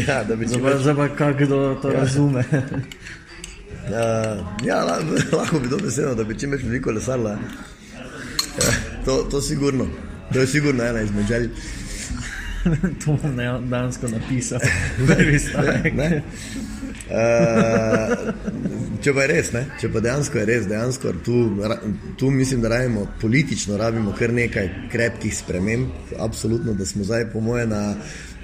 Ja, 0.08 0.24
da 0.28 0.36
bi 0.36 0.50
čim 0.52 0.64
več. 0.66 0.84
Zdaj 0.84 0.96
pa 1.18 1.32
kdo 1.40 1.60
to 1.82 1.92
ja. 1.92 2.00
razume. 2.02 2.44
uh, 2.52 4.42
ja, 4.66 4.84
lahko 5.32 5.60
bi 5.60 5.72
to 5.72 5.80
besedo, 5.80 6.16
da 6.20 6.28
bi 6.28 6.38
čim 6.38 6.52
več 6.52 6.68
ljudi 6.68 6.82
kolesarilo. 6.84 7.30
Ja, 7.30 8.74
to, 9.06 9.24
to 9.32 9.42
sigurno. 9.42 9.88
To 10.34 10.40
je 10.40 10.48
sigurno 10.48 10.84
ena 10.84 11.02
izmed 11.02 11.28
želj. 11.28 11.50
to 13.06 13.18
bom 13.22 13.36
dejansko 13.38 14.08
napisal. 14.08 14.60
ne, 15.08 15.92
ne. 15.96 16.24
Uh, 17.12 18.32
če 19.04 19.12
pa 19.12 19.26
je 19.26 19.30
res, 19.34 19.50
ne? 19.52 19.66
če 19.82 19.90
pa 19.92 20.00
dejansko 20.04 20.38
je 20.40 20.44
res, 20.48 20.68
dejansko 20.70 21.12
tu, 21.26 21.38
tu 22.20 22.30
mislim, 22.32 22.62
da 22.64 22.70
rabimo 22.72 23.04
politično, 23.22 23.76
rabimo 23.80 24.14
kar 24.16 24.32
nekaj 24.34 24.70
krepkih 24.92 25.34
sprememb. 25.36 25.90
Absolutno, 26.24 26.74
da 26.78 26.86
smo 26.88 27.04
zdaj, 27.04 27.26
po 27.34 27.42
moje, 27.44 27.66
na, 27.68 27.82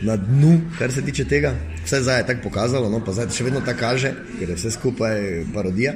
na 0.01 0.18
dnu, 0.20 0.57
kar 0.80 0.91
se 0.91 1.03
tiče 1.05 1.26
tega. 1.32 1.53
Vse 1.86 2.01
zdaj 2.03 2.20
je 2.20 2.26
tako 2.32 2.49
pokazalo, 2.49 2.89
no 2.91 2.99
pa 3.05 3.15
zdaj 3.15 3.32
še 3.38 3.47
vedno 3.47 3.61
tako 3.63 3.80
kaže, 3.86 4.11
ker 4.39 4.51
je 4.51 4.57
vse 4.57 4.72
skupaj 4.76 5.24
parodija. 5.53 5.93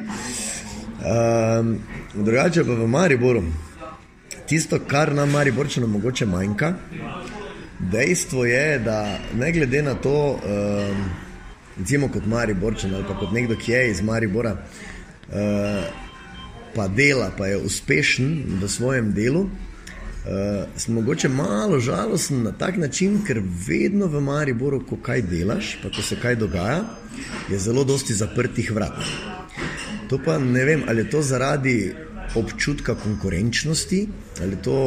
Um, 1.02 1.74
drugače 2.14 2.64
pa 2.64 2.78
v 2.78 2.88
Mariboru, 2.88 3.42
tisto, 4.48 4.80
kar 4.88 5.12
nam 5.18 5.34
Mariborčano 5.36 5.90
mogoče 5.92 6.30
manjka, 6.30 6.72
dejstvo 7.92 8.46
je, 8.46 8.80
da 8.86 9.02
ne 9.36 9.52
glede 9.52 9.84
na 9.84 9.98
to. 10.00 10.16
Um, 10.40 11.21
recimo 11.82 12.08
kot 12.14 12.26
Mariborčan 12.30 12.94
ali 12.94 13.04
kot 13.10 13.34
nekdo, 13.34 13.58
ki 13.58 13.72
je 13.72 13.82
iz 13.92 14.02
Maribora, 14.02 14.54
uh, 14.54 15.84
pa 16.76 16.88
dela, 16.88 17.32
pa 17.38 17.48
je 17.48 17.58
uspešen 17.58 18.60
v 18.62 18.70
svojem 18.70 19.12
delu. 19.18 19.48
Uh, 20.22 20.70
sem 20.78 20.94
mogoče 20.94 21.30
malo 21.34 21.80
žalosten 21.82 22.44
na 22.44 22.52
tak 22.54 22.78
način, 22.78 23.24
ker 23.26 23.42
vedno 23.42 24.06
v 24.08 24.22
Mariboru, 24.22 24.84
ko 24.86 25.00
kaj 25.02 25.26
delaš, 25.26 25.80
pa 25.82 25.90
ko 25.90 26.06
se 26.06 26.20
kaj 26.22 26.38
dogaja, 26.38 26.84
je 27.50 27.58
zelo 27.60 27.84
dosti 27.84 28.14
zaprtih 28.14 28.72
vrat. 28.72 29.02
To 30.10 30.20
pa 30.22 30.38
ne 30.38 30.66
vem, 30.66 30.84
ali 30.88 31.02
je 31.02 31.10
to 31.10 31.22
zaradi 31.26 31.94
občutka 32.36 32.96
konkurenčnosti, 32.96 34.08
ali 34.42 34.52
je 34.52 34.62
to 34.62 34.78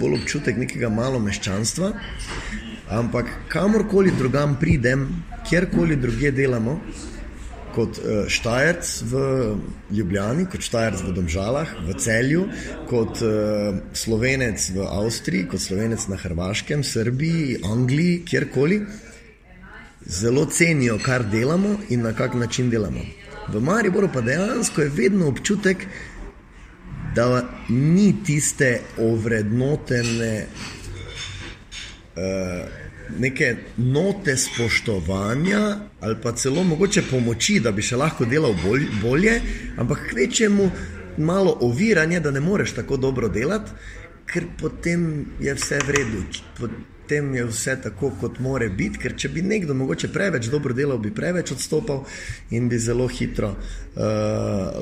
bolj 0.00 0.22
občutek 0.22 0.56
nekega 0.56 0.88
malo 0.88 1.20
meščanstva, 1.20 1.92
ampak 2.88 3.28
kamorkoli 3.52 4.14
drugam 4.18 4.56
pridem, 4.60 5.04
kjerkoli 5.48 5.96
drugje 5.96 6.30
delamo, 6.32 6.80
kot 7.74 7.98
uh, 7.98 8.26
Štajerc 8.28 8.88
v 9.10 9.20
Ljubljani, 9.94 10.46
kot 10.50 10.64
Štajerc 10.64 11.02
v 11.06 11.12
Domžalah, 11.16 11.74
v 11.86 11.94
Celju, 12.00 12.46
kot 12.90 13.22
uh, 13.22 13.78
Slovenec 13.92 14.70
v 14.74 14.86
Avstriji, 14.86 15.46
kot 15.52 15.62
Slovenec 15.62 16.08
na 16.10 16.18
Hrvaškem, 16.18 16.82
Srbiji, 16.84 17.60
Angliji, 17.64 18.22
kjerkoli, 18.26 18.82
zelo 20.08 20.46
cenijo, 20.46 20.98
kar 21.04 21.24
delamo 21.28 21.76
in 21.88 22.02
na 22.02 22.12
kak 22.16 22.34
način 22.34 22.70
delamo. 22.70 23.04
V 23.48 23.60
Mariboru 23.64 24.10
pa 24.12 24.20
dejansko 24.20 24.82
je 24.82 24.92
vedno 24.92 25.28
občutek, 25.28 25.86
da 27.14 27.44
ni 27.68 28.12
tiste 28.24 28.80
ovrednotene. 28.98 30.46
Uh, 32.18 32.87
neke 33.18 33.56
note 33.76 34.36
spoštovanja 34.36 35.76
ali 36.00 36.16
pa 36.22 36.32
celo 36.32 36.64
mogoče 36.64 37.02
pomoči, 37.10 37.60
da 37.60 37.72
bi 37.72 37.82
še 37.82 37.96
lahko 37.96 38.24
delal 38.24 38.54
bolj, 38.64 38.86
bolje, 39.02 39.40
ampak 39.76 40.10
kvečemu 40.12 40.70
malo 41.18 41.56
oviranje, 41.60 42.20
da 42.20 42.30
ne 42.30 42.40
moreš 42.40 42.72
tako 42.72 42.96
dobro 42.96 43.28
delati, 43.28 43.70
ker 44.26 44.46
potem 44.60 45.26
je 45.40 45.54
vse 45.54 45.80
v 45.86 45.96
redu. 45.96 46.22
Potem 46.58 47.34
je 47.34 47.44
vse 47.48 47.76
tako, 47.82 48.10
kot 48.20 48.38
more 48.44 48.68
biti, 48.68 49.00
ker 49.00 49.14
če 49.16 49.30
bi 49.32 49.42
nekdo 49.42 49.74
mogoče 49.74 50.10
preveč 50.12 50.50
dobro 50.52 50.74
delal, 50.76 50.98
bi 51.00 51.10
preveč 51.14 51.54
odstopal 51.56 52.04
in 52.50 52.68
bi 52.68 52.78
zelo 52.78 53.08
hitro 53.08 53.54
uh, 53.54 54.04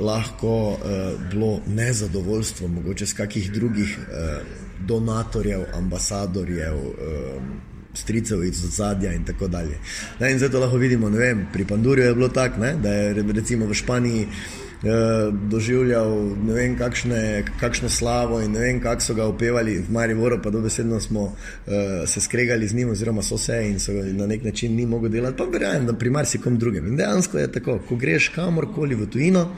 lahko 0.03 0.57
uh, 0.74 1.14
bilo 1.31 1.61
nezadovoljstvo, 1.66 2.68
mogoče 2.68 3.07
z 3.07 3.16
kakih 3.22 3.53
drugih 3.53 3.97
uh, 3.99 4.43
donatorjev, 4.87 5.64
ambasadorjev. 5.79 6.77
Uh, 6.77 7.76
stricev 7.97 8.44
iz 8.44 8.61
zadja 8.76 9.12
in 9.12 9.24
tako 9.24 9.49
dalje. 9.49 9.78
Ne, 10.20 10.32
in 10.32 10.38
zato 10.38 10.61
lahko 10.61 10.76
vidimo, 10.76 11.09
vem, 11.09 11.47
pri 11.53 11.64
Pandurju 11.64 12.05
je 12.05 12.14
bilo 12.14 12.28
tako, 12.28 12.61
da 12.82 12.92
je 12.92 13.22
recimo 13.32 13.66
v 13.66 13.74
Španiji 13.74 14.22
eh, 14.22 15.32
doživljal 15.32 16.11
ne 16.47 16.55
vem 16.55 16.76
kakšne, 16.78 17.44
kakšno 17.61 17.88
slavo 17.88 18.40
in 18.40 18.53
ne 18.53 18.61
vem 18.61 18.80
kako 18.80 19.03
so 19.03 19.14
ga 19.14 19.26
upevali 19.26 19.78
v 19.78 19.92
Mariboru, 19.92 20.40
pa 20.42 20.51
dobesedno 20.51 21.01
smo 21.01 21.32
eh, 21.66 22.07
se 22.07 22.20
skregali 22.20 22.68
z 22.68 22.74
njim 22.74 22.90
oziroma 22.90 23.22
so 23.22 23.38
se 23.38 23.68
in 23.70 23.80
so 23.80 23.92
na 23.92 24.26
nek 24.26 24.44
način 24.44 24.76
ni 24.76 24.86
mogel 24.86 25.11
delati, 25.11 25.36
pa 25.36 25.44
verjamem, 25.44 25.86
da 25.86 25.92
pri 25.92 26.11
marsikom 26.11 26.59
drugem. 26.59 26.86
In 26.86 26.97
dejansko 26.97 27.38
je 27.38 27.53
tako, 27.53 27.78
ko 27.88 27.97
greš 27.97 28.28
kamorkoli 28.28 28.94
v 28.94 29.07
tujino, 29.07 29.49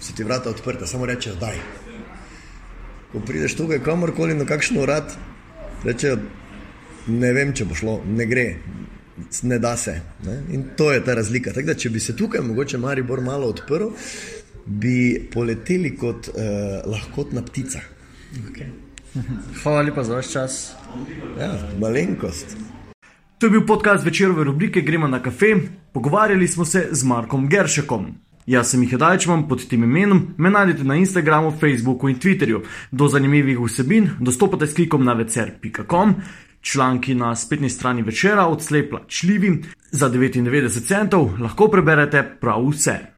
so 0.00 0.12
ti 0.16 0.24
vrata 0.24 0.50
odprta, 0.50 0.86
samo 0.86 1.06
rečejo, 1.06 1.36
daj. 1.40 1.58
Ko 3.12 3.20
prideš 3.20 3.54
tukaj 3.54 3.82
kamorkoli 3.84 4.34
na 4.34 4.44
kakšen 4.44 4.78
urad, 4.82 5.12
rečejo, 5.84 6.16
ne 7.06 7.32
vem, 7.32 7.52
če 7.54 7.64
bo 7.64 7.74
šlo, 7.78 8.00
ne 8.06 8.26
gre, 8.26 8.46
ne 9.42 9.58
da 9.58 9.76
se. 9.76 9.96
Ne? 10.26 10.38
In 10.54 10.64
to 10.76 10.92
je 10.92 11.02
ta 11.04 11.14
razlika. 11.14 11.52
Da, 11.56 11.74
če 11.74 11.90
bi 11.90 12.00
se 12.00 12.16
tukaj 12.16 12.42
mogoče 12.44 12.78
Maribor 12.78 13.20
malo 13.24 13.50
odprl, 13.52 13.90
bi 14.66 15.28
poleteli 15.32 15.96
kot 15.98 16.30
uh, 16.32 16.80
lahkotna 16.86 17.42
ptica. 17.46 17.82
Okay. 18.48 18.70
Hvala 19.62 19.82
lepa 19.82 20.04
za 20.04 20.14
vaš 20.14 20.32
čas. 20.32 20.60
Ja, 21.38 21.52
malenkost. 21.80 22.56
To 23.38 23.46
je 23.46 23.50
bil 23.50 23.66
podcast 23.66 24.04
večerove 24.04 24.44
rubrike 24.44 24.80
Gremo 24.80 25.08
na 25.08 25.22
kafe. 25.22 25.56
Pogovarjali 25.92 26.48
smo 26.48 26.64
se 26.64 26.88
z 26.90 27.04
Markom 27.04 27.48
Geršekom. 27.48 28.06
Jaz 28.46 28.70
sem 28.70 28.82
jih 28.82 28.96
dajčman 28.98 29.44
pod 29.48 29.62
tem 29.70 29.84
imenom, 29.84 30.34
me 30.36 30.50
najdete 30.50 30.84
na 30.84 30.96
Instagramu, 30.98 31.52
Facebooku 31.60 32.08
in 32.08 32.18
Twitterju. 32.18 32.62
Do 32.90 33.08
zanimivih 33.08 33.58
vsebin 33.58 34.10
dostopate 34.20 34.66
s 34.66 34.74
klikom 34.74 35.04
na 35.04 35.12
večer.com 35.12 36.14
članki 36.62 37.14
na 37.14 37.36
spletni 37.36 37.70
strani 37.70 38.02
večera, 38.02 38.46
odslej 38.46 38.90
plačljivi, 38.90 39.62
za 39.90 40.10
99 40.10 40.86
centov 40.86 41.40
lahko 41.40 41.68
preberete 41.68 42.22
prav 42.40 42.68
vse. 42.68 43.11